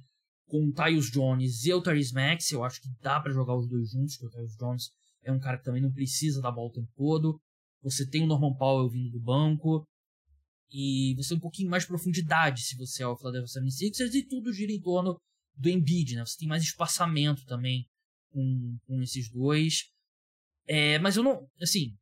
com 0.46 0.66
o 0.66 0.72
Tyus 0.72 1.10
Jones 1.10 1.64
e 1.64 1.72
o 1.72 1.80
Tyrese 1.80 2.12
Max. 2.12 2.50
Eu 2.50 2.64
acho 2.64 2.80
que 2.80 2.88
dá 3.00 3.20
para 3.20 3.32
jogar 3.32 3.56
os 3.56 3.68
dois 3.68 3.90
juntos, 3.90 4.16
porque 4.16 4.36
o 4.36 4.40
Tyus 4.40 4.56
Jones 4.56 4.90
é 5.22 5.30
um 5.30 5.38
cara 5.38 5.58
que 5.58 5.64
também 5.64 5.82
não 5.82 5.92
precisa 5.92 6.40
da 6.40 6.50
bola 6.50 6.68
o 6.68 6.72
tempo 6.72 6.90
todo. 6.96 7.40
Você 7.82 8.08
tem 8.08 8.24
o 8.24 8.26
Norman 8.26 8.54
Powell 8.56 8.90
vindo 8.90 9.10
do 9.10 9.20
banco. 9.20 9.86
E 10.70 11.14
você 11.16 11.30
tem 11.30 11.38
um 11.38 11.40
pouquinho 11.40 11.70
mais 11.70 11.82
de 11.82 11.88
profundidade 11.88 12.62
se 12.62 12.76
você 12.76 13.02
é 13.02 13.06
o 13.06 13.16
Philadelphia 13.16 13.60
76ers. 13.60 14.14
E 14.14 14.26
tudo 14.26 14.52
gira 14.52 14.72
em 14.72 14.80
torno 14.80 15.20
do 15.54 15.68
Embiid, 15.68 16.16
né? 16.16 16.24
Você 16.24 16.38
tem 16.38 16.48
mais 16.48 16.62
espaçamento 16.62 17.44
também 17.44 17.86
com, 18.32 18.78
com 18.86 19.02
esses 19.02 19.30
dois. 19.30 19.90
É, 20.66 20.98
mas 20.98 21.16
eu 21.16 21.22
não. 21.22 21.48
Assim, 21.60 21.94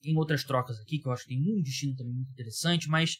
tem 0.00 0.16
outras 0.16 0.44
trocas 0.44 0.78
aqui 0.78 0.98
que 0.98 1.08
eu 1.08 1.12
acho 1.12 1.24
que 1.24 1.34
tem 1.34 1.40
um 1.40 1.60
destino 1.62 1.96
também 1.96 2.14
muito 2.14 2.30
interessante, 2.30 2.88
mas 2.88 3.16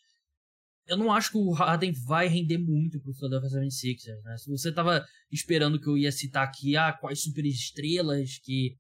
eu 0.87 0.97
não 0.97 1.13
acho 1.13 1.31
que 1.31 1.37
o 1.37 1.53
Harden 1.53 1.93
vai 2.07 2.29
render 2.29 2.59
muito 2.59 3.01
pro 3.01 3.13
Philadelphia 3.13 3.61
76ers, 3.61 4.23
né? 4.25 4.37
Se 4.39 4.49
você 4.49 4.73
tava 4.73 5.05
esperando 5.31 5.79
que 5.79 5.87
eu 5.89 5.99
ia 5.99 6.11
citar 6.11 6.47
aqui, 6.47 6.77
ah, 6.77 6.93
quais 6.93 7.21
superestrelas 7.21 8.39
que, 8.39 8.75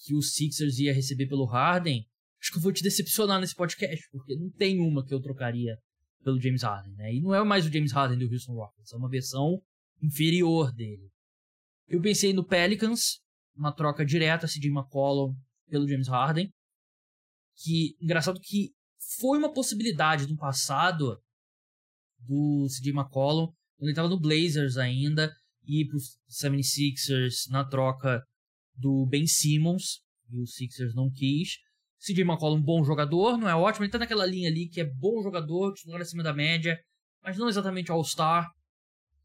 que 0.00 0.14
o 0.14 0.20
Sixers 0.20 0.78
ia 0.78 0.92
receber 0.92 1.26
pelo 1.26 1.44
Harden, 1.44 2.04
acho 2.40 2.50
que 2.50 2.58
eu 2.58 2.62
vou 2.62 2.72
te 2.72 2.82
decepcionar 2.82 3.40
nesse 3.40 3.54
podcast, 3.54 4.08
porque 4.10 4.34
não 4.34 4.50
tem 4.50 4.80
uma 4.80 5.04
que 5.06 5.14
eu 5.14 5.20
trocaria 5.20 5.78
pelo 6.24 6.40
James 6.40 6.62
Harden, 6.62 6.94
né? 6.96 7.14
E 7.14 7.20
não 7.20 7.32
é 7.32 7.44
mais 7.44 7.64
o 7.64 7.72
James 7.72 7.92
Harden 7.92 8.18
do 8.18 8.32
Houston 8.32 8.54
Rockets, 8.54 8.92
é 8.92 8.96
uma 8.96 9.08
versão 9.08 9.62
inferior 10.02 10.72
dele. 10.72 11.08
Eu 11.88 12.00
pensei 12.00 12.32
no 12.32 12.44
Pelicans, 12.44 13.20
uma 13.54 13.72
troca 13.72 14.04
direta, 14.04 14.46
CJ 14.46 14.70
McCollum 14.70 15.34
pelo 15.68 15.88
James 15.88 16.08
Harden. 16.08 16.50
Que, 17.56 17.96
engraçado 18.00 18.40
que 18.40 18.72
foi 19.18 19.38
uma 19.38 19.52
possibilidade 19.52 20.26
no 20.26 20.36
passado 20.36 21.18
do 22.18 22.66
CJ 22.68 22.90
McCollum, 22.90 23.46
quando 23.46 23.88
ele 23.88 23.92
estava 23.92 24.08
no 24.08 24.20
Blazers 24.20 24.76
ainda, 24.76 25.32
ir 25.64 25.86
pro 25.86 25.98
76ers 26.28 27.48
na 27.50 27.64
troca 27.64 28.22
do 28.74 29.06
Ben 29.06 29.26
Simmons, 29.26 30.00
e 30.30 30.40
o 30.40 30.46
Sixers 30.46 30.94
não 30.94 31.10
quis. 31.10 31.58
CJ 32.00 32.22
McCollum, 32.22 32.60
bom 32.60 32.84
jogador, 32.84 33.38
não 33.38 33.48
é 33.48 33.54
ótimo, 33.54 33.84
ele 33.84 33.92
tá 33.92 33.98
naquela 33.98 34.26
linha 34.26 34.48
ali 34.48 34.68
que 34.68 34.80
é 34.80 34.84
bom 34.84 35.22
jogador, 35.22 35.72
titular 35.72 36.00
acima 36.00 36.22
da 36.22 36.34
média, 36.34 36.78
mas 37.22 37.38
não 37.38 37.48
exatamente 37.48 37.90
All-Star 37.90 38.46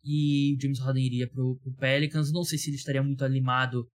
e 0.03 0.55
o 0.55 0.61
James 0.61 0.79
Harden 0.79 1.05
iria 1.05 1.29
pro, 1.29 1.57
pro 1.61 1.73
Pelicans. 1.73 2.31
Não 2.31 2.43
sei 2.43 2.57
se 2.57 2.69
ele 2.69 2.77
estaria 2.77 3.03
muito 3.03 3.23
animado 3.23 3.87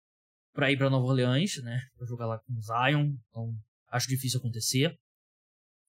para 0.54 0.72
ir 0.72 0.78
para 0.78 0.90
Nova 0.90 1.06
Orleans, 1.06 1.58
né, 1.64 1.82
para 1.98 2.08
jogar 2.08 2.26
lá 2.26 2.40
com 2.40 2.54
o 2.54 2.62
Zion. 2.62 3.14
Então, 3.30 3.54
acho 3.90 4.08
difícil 4.08 4.40
acontecer. 4.40 4.96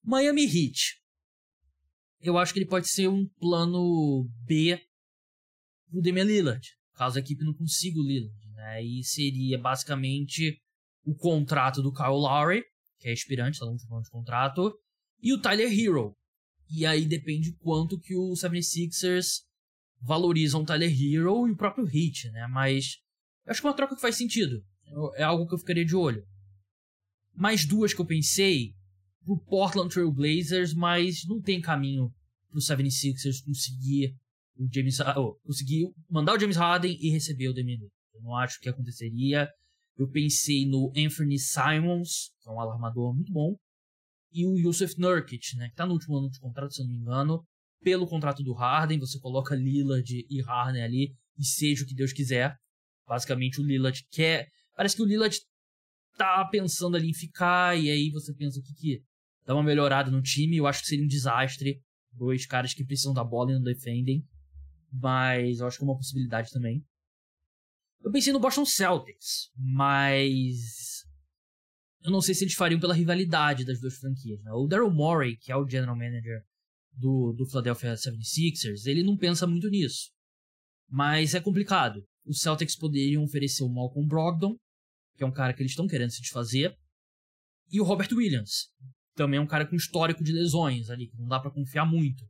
Miami 0.02 0.44
Heat. 0.44 1.00
Eu 2.20 2.38
acho 2.38 2.52
que 2.52 2.58
ele 2.58 2.68
pode 2.68 2.88
ser 2.88 3.08
um 3.08 3.28
plano 3.38 4.28
B 4.44 4.80
pro 5.90 6.00
Damian 6.00 6.24
Lillard, 6.24 6.66
caso 6.94 7.18
a 7.18 7.20
equipe 7.20 7.44
não 7.44 7.54
consiga 7.54 8.00
o 8.00 8.02
Lillard, 8.02 8.48
né? 8.54 8.82
E 8.82 9.04
seria 9.04 9.58
basicamente 9.58 10.60
o 11.04 11.14
contrato 11.14 11.82
do 11.82 11.92
Kyle 11.92 12.08
Lowry, 12.08 12.64
que 12.98 13.08
é 13.08 13.12
aspirante, 13.12 13.58
tá 13.58 13.66
no 13.66 13.72
último 13.72 13.94
ano 13.94 14.04
de 14.04 14.10
contrato, 14.10 14.76
e 15.22 15.32
o 15.32 15.40
Tyler 15.40 15.72
Hero. 15.72 16.16
E 16.68 16.84
aí 16.84 17.06
depende 17.06 17.52
quanto 17.58 17.98
que 18.00 18.16
o 18.16 18.32
76ers 18.32 19.45
valorizam 20.06 20.62
o 20.62 20.64
Tyler 20.64 20.90
Hero 20.90 21.48
e 21.48 21.52
o 21.52 21.56
próprio 21.56 21.84
Hit, 21.84 22.30
né? 22.30 22.46
Mas 22.48 22.96
eu 23.44 23.50
acho 23.50 23.60
que 23.60 23.66
é 23.66 23.70
uma 23.70 23.76
troca 23.76 23.94
que 23.94 24.00
faz 24.00 24.16
sentido. 24.16 24.62
É 25.16 25.22
algo 25.22 25.46
que 25.46 25.54
eu 25.54 25.58
ficaria 25.58 25.84
de 25.84 25.96
olho. 25.96 26.24
Mais 27.34 27.66
duas 27.66 27.92
que 27.92 28.00
eu 28.00 28.06
pensei 28.06 28.72
pro 29.24 29.38
Portland 29.44 29.92
Trail 29.92 30.12
Blazers, 30.12 30.72
mas 30.72 31.24
não 31.26 31.40
tem 31.40 31.60
caminho 31.60 32.10
pro 32.50 32.60
76ers 32.60 33.44
conseguir 33.44 34.14
o 34.56 34.66
James, 34.72 35.00
oh, 35.00 35.34
conseguir 35.44 35.92
mandar 36.08 36.34
o 36.34 36.38
James 36.38 36.56
Harden 36.56 36.96
e 36.98 37.10
receber 37.10 37.48
o 37.48 37.52
Lillard. 37.52 37.90
Eu 38.14 38.22
não 38.22 38.36
acho 38.36 38.58
que 38.60 38.68
aconteceria. 38.68 39.50
Eu 39.96 40.08
pensei 40.08 40.66
no 40.66 40.92
Anthony 40.96 41.38
Simons, 41.38 42.30
que 42.40 42.48
é 42.48 42.52
um 42.52 42.60
alarmador 42.60 43.14
muito 43.14 43.32
bom, 43.32 43.56
e 44.32 44.46
o 44.46 44.58
Yusuf 44.58 44.98
Nurkic, 44.98 45.56
né, 45.56 45.68
que 45.70 45.74
tá 45.74 45.86
no 45.86 45.94
último 45.94 46.18
ano 46.18 46.30
de 46.30 46.38
contrato, 46.38 46.74
se 46.74 46.82
eu 46.82 46.86
não 46.86 46.92
me 46.92 46.98
engano, 46.98 47.42
pelo 47.86 48.04
contrato 48.04 48.42
do 48.42 48.52
Harden, 48.52 48.98
você 48.98 49.16
coloca 49.20 49.54
Lillard 49.54 50.26
e 50.28 50.42
Harden 50.42 50.82
ali 50.82 51.14
e 51.38 51.44
seja 51.44 51.84
o 51.84 51.86
que 51.86 51.94
Deus 51.94 52.12
quiser. 52.12 52.58
Basicamente 53.06 53.60
o 53.60 53.64
Lillard 53.64 54.04
quer, 54.10 54.48
parece 54.74 54.96
que 54.96 55.02
o 55.02 55.04
Lillard 55.04 55.38
tá 56.18 56.44
pensando 56.50 56.96
ali 56.96 57.10
em 57.10 57.14
ficar 57.14 57.78
e 57.78 57.88
aí 57.88 58.10
você 58.10 58.34
pensa 58.34 58.58
o 58.58 58.62
que 58.64 58.74
que 58.74 59.02
dá 59.44 59.54
uma 59.54 59.62
melhorada 59.62 60.10
no 60.10 60.20
time, 60.20 60.56
eu 60.56 60.66
acho 60.66 60.80
que 60.80 60.88
seria 60.88 61.04
um 61.04 61.06
desastre. 61.06 61.80
Dois 62.10 62.44
caras 62.44 62.74
que 62.74 62.84
precisam 62.84 63.14
da 63.14 63.22
bola 63.22 63.52
e 63.52 63.54
não 63.54 63.62
defendem. 63.62 64.26
Mas 64.90 65.60
eu 65.60 65.68
acho 65.68 65.78
que 65.78 65.84
é 65.84 65.86
uma 65.86 65.96
possibilidade 65.96 66.50
também. 66.50 66.84
Eu 68.02 68.10
pensei 68.10 68.32
no 68.32 68.40
Boston 68.40 68.64
Celtics, 68.64 69.52
mas 69.56 71.04
eu 72.02 72.10
não 72.10 72.20
sei 72.20 72.34
se 72.34 72.42
eles 72.42 72.54
fariam 72.54 72.80
pela 72.80 72.94
rivalidade 72.94 73.64
das 73.64 73.80
duas 73.80 73.96
franquias. 73.96 74.42
Né? 74.42 74.50
O 74.50 74.66
Daryl 74.66 74.90
Morey, 74.90 75.36
que 75.36 75.52
é 75.52 75.56
o 75.56 75.68
general 75.68 75.94
manager 75.94 76.42
do, 76.96 77.32
do 77.32 77.46
Philadelphia 77.46 77.94
76ers, 77.94 78.86
ele 78.86 79.02
não 79.02 79.16
pensa 79.16 79.46
muito 79.46 79.68
nisso. 79.68 80.10
Mas 80.88 81.34
é 81.34 81.40
complicado. 81.40 82.02
Os 82.24 82.40
Celtics 82.40 82.76
poderiam 82.76 83.22
oferecer 83.22 83.62
o 83.62 83.68
Malcolm 83.68 84.08
Brogdon, 84.08 84.56
que 85.16 85.22
é 85.22 85.26
um 85.26 85.32
cara 85.32 85.52
que 85.52 85.62
eles 85.62 85.72
estão 85.72 85.86
querendo 85.86 86.10
se 86.10 86.20
desfazer, 86.20 86.76
e 87.70 87.80
o 87.80 87.84
Robert 87.84 88.08
Williams, 88.12 88.68
também 89.14 89.38
é 89.38 89.40
um 89.40 89.46
cara 89.46 89.66
com 89.66 89.76
histórico 89.76 90.22
de 90.22 90.32
lesões 90.32 90.90
ali, 90.90 91.08
que 91.08 91.16
não 91.16 91.26
dá 91.26 91.40
para 91.40 91.50
confiar 91.50 91.84
muito. 91.84 92.24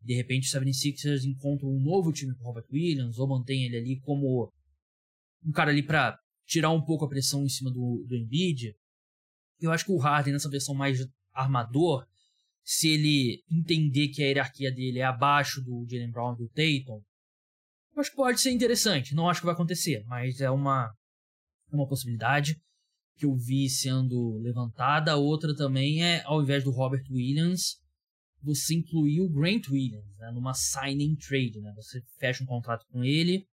De 0.00 0.14
repente, 0.14 0.46
os 0.46 0.52
76ers 0.52 1.24
encontram 1.24 1.70
um 1.70 1.80
novo 1.80 2.12
time 2.12 2.34
com 2.34 2.44
Robert 2.44 2.66
Williams, 2.70 3.18
ou 3.18 3.28
mantém 3.28 3.64
ele 3.64 3.76
ali 3.76 4.00
como 4.00 4.52
um 5.44 5.52
cara 5.52 5.70
ali 5.70 5.82
para 5.82 6.18
tirar 6.46 6.70
um 6.70 6.82
pouco 6.82 7.04
a 7.04 7.08
pressão 7.08 7.44
em 7.44 7.48
cima 7.48 7.70
do, 7.70 8.04
do 8.06 8.16
Embiid. 8.16 8.74
Eu 9.60 9.70
acho 9.70 9.84
que 9.84 9.92
o 9.92 9.98
Harden, 9.98 10.32
nessa 10.32 10.50
versão 10.50 10.74
mais 10.74 11.06
armador, 11.32 12.06
se 12.64 12.88
ele 12.88 13.44
entender 13.50 14.08
que 14.08 14.22
a 14.22 14.26
hierarquia 14.26 14.72
dele 14.72 14.98
é 14.98 15.04
abaixo 15.04 15.62
do 15.62 15.86
Jalen 15.88 16.10
Brown 16.10 16.32
e 16.32 16.38
do 16.38 16.48
Tatum, 16.48 17.02
acho 17.96 18.10
que 18.10 18.16
pode 18.16 18.40
ser 18.40 18.50
interessante. 18.50 19.14
Não 19.14 19.28
acho 19.28 19.40
que 19.40 19.46
vai 19.46 19.54
acontecer, 19.54 20.02
mas 20.06 20.40
é 20.40 20.50
uma, 20.50 20.90
uma 21.70 21.86
possibilidade 21.86 22.56
que 23.16 23.26
eu 23.26 23.36
vi 23.36 23.68
sendo 23.68 24.38
levantada. 24.38 25.14
Outra 25.16 25.54
também 25.54 26.02
é, 26.02 26.22
ao 26.24 26.42
invés 26.42 26.64
do 26.64 26.70
Robert 26.70 27.04
Williams, 27.10 27.76
você 28.42 28.74
incluir 28.74 29.20
o 29.20 29.28
Grant 29.28 29.68
Williams 29.68 30.16
né, 30.18 30.30
numa 30.32 30.54
signing 30.54 31.16
trade. 31.16 31.60
Né? 31.60 31.72
Você 31.76 32.02
fecha 32.18 32.42
um 32.42 32.46
contrato 32.46 32.86
com 32.90 33.04
ele, 33.04 33.46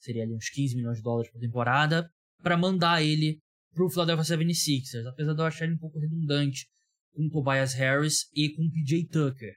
seria 0.00 0.22
ali 0.22 0.34
uns 0.34 0.48
15 0.48 0.76
milhões 0.76 0.96
de 0.96 1.02
dólares 1.02 1.30
por 1.30 1.40
temporada, 1.40 2.10
para 2.42 2.56
mandar 2.56 3.02
ele 3.02 3.38
pro 3.74 3.90
Philadelphia 3.90 4.36
76ers, 4.36 5.06
apesar 5.06 5.34
de 5.34 5.40
eu 5.40 5.44
achar 5.44 5.66
ele 5.66 5.74
um 5.74 5.78
pouco 5.78 5.98
redundante 5.98 6.66
com 7.16 7.28
Tobias 7.30 7.72
Harris 7.72 8.28
e 8.34 8.50
com 8.50 8.70
PJ 8.70 9.08
Tucker. 9.08 9.54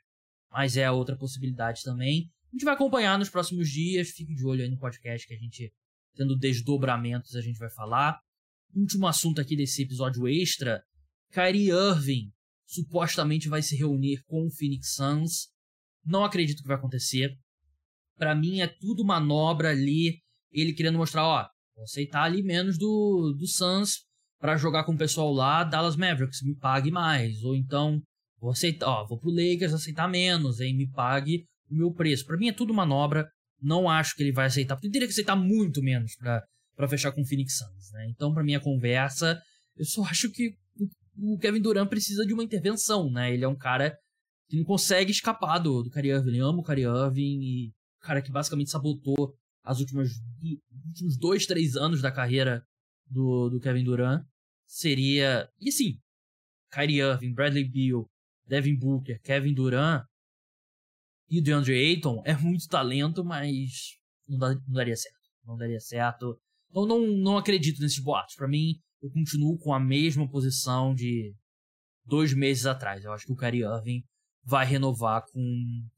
Mas 0.50 0.78
é 0.78 0.90
outra 0.90 1.18
possibilidade 1.18 1.84
também. 1.84 2.32
A 2.52 2.56
gente 2.56 2.66
vai 2.66 2.74
acompanhar 2.74 3.20
nos 3.20 3.30
próximos 3.30 3.70
dias, 3.70 4.10
fique 4.10 4.34
de 4.34 4.46
olho 4.46 4.64
aí 4.64 4.70
no 4.70 4.80
podcast 4.80 5.28
que 5.28 5.34
a 5.34 5.38
gente, 5.38 5.72
tendo 6.16 6.38
desdobramentos, 6.38 7.36
a 7.36 7.42
gente 7.42 7.60
vai 7.60 7.70
falar. 7.70 8.18
Último 8.74 9.06
assunto 9.06 9.42
aqui 9.42 9.56
desse 9.56 9.84
episódio 9.84 10.28
extra, 10.28 10.82
Kyrie 11.32 11.70
Irving 11.70 12.32
supostamente 12.66 13.50
vai 13.50 13.62
se 13.62 13.76
reunir 13.76 14.24
com 14.26 14.48
o 14.48 14.52
Phoenix 14.52 14.94
Suns. 14.94 15.50
Não 16.06 16.24
acredito 16.24 16.62
que 16.62 16.68
vai 16.68 16.78
acontecer. 16.78 17.38
Para 18.18 18.34
mim 18.34 18.62
é 18.62 18.68
tudo 18.68 19.06
manobra 19.06 19.70
ali, 19.70 20.22
ele 20.52 20.74
querendo 20.74 20.98
mostrar, 20.98 21.26
ó, 21.26 21.48
vou 21.76 21.84
aceitar 21.84 22.24
ali 22.24 22.42
menos 22.42 22.78
do, 22.78 23.36
do 23.38 23.48
Suns 23.48 24.09
para 24.40 24.58
jogar 24.58 24.84
com 24.86 24.94
o 24.94 24.98
pessoal 24.98 25.32
lá, 25.32 25.64
Dallas 25.64 25.96
Mavericks, 25.96 26.42
me 26.42 26.56
pague 26.56 26.90
mais. 26.90 27.44
Ou 27.44 27.56
então, 27.56 28.02
vou 28.40 28.52
aceitar, 28.52 28.88
ó, 28.88 29.06
vou 29.06 29.20
pro 29.20 29.30
Lakers 29.30 29.74
aceitar 29.74 30.08
menos, 30.08 30.60
aí 30.60 30.74
me 30.74 30.90
pague 30.90 31.46
o 31.70 31.76
meu 31.76 31.92
preço. 31.92 32.26
Para 32.26 32.38
mim 32.38 32.48
é 32.48 32.54
tudo 32.54 32.74
manobra, 32.74 33.28
não 33.62 33.90
acho 33.90 34.16
que 34.16 34.24
ele 34.24 34.32
vai 34.32 34.48
aceitar, 34.48 34.76
porque 34.76 34.88
ele 34.88 34.94
teria 34.94 35.08
que 35.08 35.14
aceitar 35.14 35.36
muito 35.36 35.82
menos 35.82 36.16
para 36.16 36.88
fechar 36.88 37.12
com 37.12 37.22
o 37.22 37.26
Phoenix 37.26 37.58
Suns, 37.58 37.92
né? 37.92 38.08
Então, 38.10 38.34
para 38.34 38.44
mim 38.44 38.56
a 38.56 38.60
conversa, 38.60 39.40
eu 39.76 39.86
só 39.86 40.04
acho 40.06 40.32
que 40.32 40.54
o 41.18 41.38
Kevin 41.38 41.62
Durant 41.62 41.90
precisa 41.90 42.26
de 42.26 42.34
uma 42.34 42.44
intervenção, 42.44 43.12
né? 43.12 43.34
Ele 43.34 43.44
é 43.44 43.48
um 43.48 43.58
cara 43.58 43.96
que 44.48 44.58
não 44.58 44.64
consegue 44.64 45.12
escapar 45.12 45.60
do, 45.60 45.84
do 45.84 45.90
Kyrie 45.92 46.12
Irving. 46.12 46.30
Ele 46.30 46.40
ama 46.40 46.60
o 46.60 46.64
Kyrie 46.64 46.86
Irving 46.86 47.40
e 47.42 47.72
cara 48.02 48.22
que 48.22 48.32
basicamente 48.32 48.72
sabotou 48.72 49.36
as 49.64 49.80
últimas 49.80 50.10
últimos 50.88 51.18
dois, 51.18 51.46
três 51.46 51.76
anos 51.76 52.02
da 52.02 52.12
carreira 52.12 52.64
do, 53.10 53.50
do 53.50 53.60
Kevin 53.60 53.84
Durant 53.84 54.24
seria. 54.66 55.50
E 55.60 55.70
assim, 55.70 56.00
Kyrie 56.72 57.00
Irving, 57.00 57.34
Bradley 57.34 57.68
Beal, 57.68 58.10
Devin 58.48 58.76
Booker, 58.76 59.20
Kevin 59.22 59.54
Durant 59.54 60.06
e 61.30 61.42
DeAndre 61.42 61.74
Ayton 61.74 62.22
é 62.26 62.36
muito 62.36 62.68
talento, 62.68 63.24
mas 63.24 63.98
não, 64.28 64.38
dá, 64.38 64.56
não 64.56 64.74
daria 64.74 64.96
certo. 64.96 65.20
Não 65.46 65.58
daria 65.58 65.80
certo. 65.80 66.40
Então 66.70 66.86
não, 66.86 67.08
não 67.08 67.38
acredito 67.38 67.82
nesses 67.82 68.00
boatos. 68.00 68.36
Para 68.36 68.48
mim, 68.48 68.76
eu 69.02 69.10
continuo 69.10 69.58
com 69.58 69.74
a 69.74 69.80
mesma 69.80 70.30
posição 70.30 70.94
de 70.94 71.34
dois 72.06 72.34
meses 72.34 72.66
atrás. 72.66 73.04
Eu 73.04 73.14
acho 73.14 73.26
que 73.26 73.32
o 73.32 73.36
Kyrie 73.36 73.64
Irving 73.64 74.04
vai 74.44 74.66
renovar 74.66 75.24
com, 75.32 75.42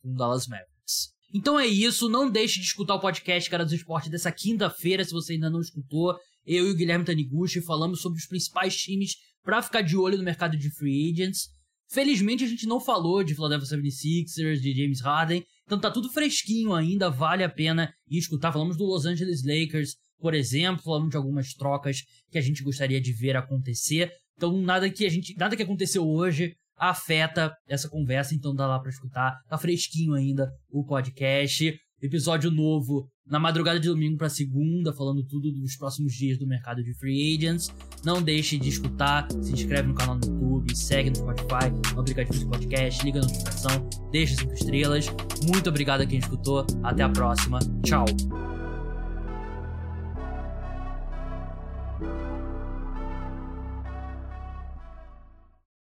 o 0.04 0.14
Dallas 0.14 0.48
Mavericks. 0.48 1.14
Então 1.34 1.58
é 1.58 1.66
isso, 1.66 2.10
não 2.10 2.30
deixe 2.30 2.60
de 2.60 2.66
escutar 2.66 2.96
o 2.96 3.00
podcast 3.00 3.50
Cara 3.50 3.64
dos 3.64 3.74
Esportes 3.74 4.12
dessa 4.12 4.32
quinta-feira, 4.32 5.04
se 5.06 5.14
você 5.14 5.34
ainda 5.34 5.50
não 5.50 5.62
escutou. 5.62 6.18
Eu 6.46 6.68
e 6.68 6.72
o 6.72 6.76
Guilherme 6.76 7.06
Taniguchi 7.06 7.62
falamos 7.62 8.02
sobre 8.02 8.20
os 8.20 8.26
principais 8.26 8.76
times 8.76 9.16
para 9.44 9.62
ficar 9.62 9.82
de 9.82 9.98
olho 9.98 10.18
no 10.18 10.24
mercado 10.24 10.58
de 10.58 10.70
free 10.72 11.12
agents. 11.12 11.50
Felizmente 11.90 12.44
a 12.44 12.48
gente 12.48 12.66
não 12.66 12.80
falou 12.80 13.24
de 13.24 13.36
Philadelphia 13.36 13.78
76ers, 13.78 14.60
de 14.60 14.74
James 14.74 15.02
Harden, 15.02 15.44
então 15.66 15.80
tá 15.80 15.92
tudo 15.92 16.12
fresquinho 16.12 16.74
ainda, 16.74 17.10
vale 17.10 17.44
a 17.44 17.50
pena 17.50 17.94
ir 18.10 18.18
escutar. 18.18 18.52
Falamos 18.52 18.78
do 18.78 18.86
Los 18.86 19.06
Angeles 19.06 19.44
Lakers, 19.44 19.96
por 20.20 20.34
exemplo, 20.34 20.84
falamos 20.84 21.10
de 21.10 21.18
algumas 21.18 21.54
trocas 21.54 22.04
que 22.30 22.38
a 22.38 22.42
gente 22.42 22.64
gostaria 22.64 23.02
de 23.02 23.12
ver 23.12 23.36
acontecer. 23.36 24.12
Então 24.38 24.56
nada 24.62 24.90
que 24.90 25.06
a 25.06 25.10
gente, 25.10 25.36
nada 25.38 25.56
que 25.56 25.64
aconteceu 25.64 26.08
hoje 26.08 26.54
afeta 26.78 27.54
essa 27.68 27.90
conversa, 27.90 28.34
então 28.34 28.56
dá 28.56 28.66
lá 28.66 28.80
para 28.80 28.90
escutar. 28.90 29.38
Tá 29.50 29.58
fresquinho 29.58 30.14
ainda 30.14 30.50
o 30.70 30.84
podcast. 30.84 31.78
Episódio 32.02 32.50
novo 32.50 33.08
na 33.28 33.40
madrugada 33.40 33.80
de 33.80 33.88
domingo 33.88 34.18
para 34.18 34.28
segunda, 34.28 34.92
falando 34.92 35.24
tudo 35.24 35.52
dos 35.52 35.76
próximos 35.76 36.14
dias 36.14 36.38
do 36.38 36.48
mercado 36.48 36.84
de 36.84 36.94
free 36.96 37.38
agents. 37.38 37.74
Não 38.04 38.22
deixe 38.22 38.58
de 38.58 38.70
escutar, 38.70 39.28
se 39.32 39.54
inscreve 39.54 39.88
no 39.88 39.94
canal 39.94 40.16
no 40.16 40.26
YouTube, 40.26 40.76
segue 40.76 41.12
no 41.12 41.18
Spotify, 41.18 41.94
no 41.94 42.02
aplicativo 42.02 42.40
de 42.40 42.46
podcast, 42.46 43.06
liga 43.06 43.20
a 43.20 43.22
notificação, 43.22 43.90
deixa 44.12 44.36
cinco 44.36 44.54
estrelas. 44.54 45.06
Muito 45.46 45.70
obrigado 45.70 46.02
a 46.02 46.06
quem 46.08 46.18
escutou. 46.18 46.66
Até 46.84 47.04
a 47.04 47.10
próxima. 47.10 47.60
Tchau. 47.84 48.06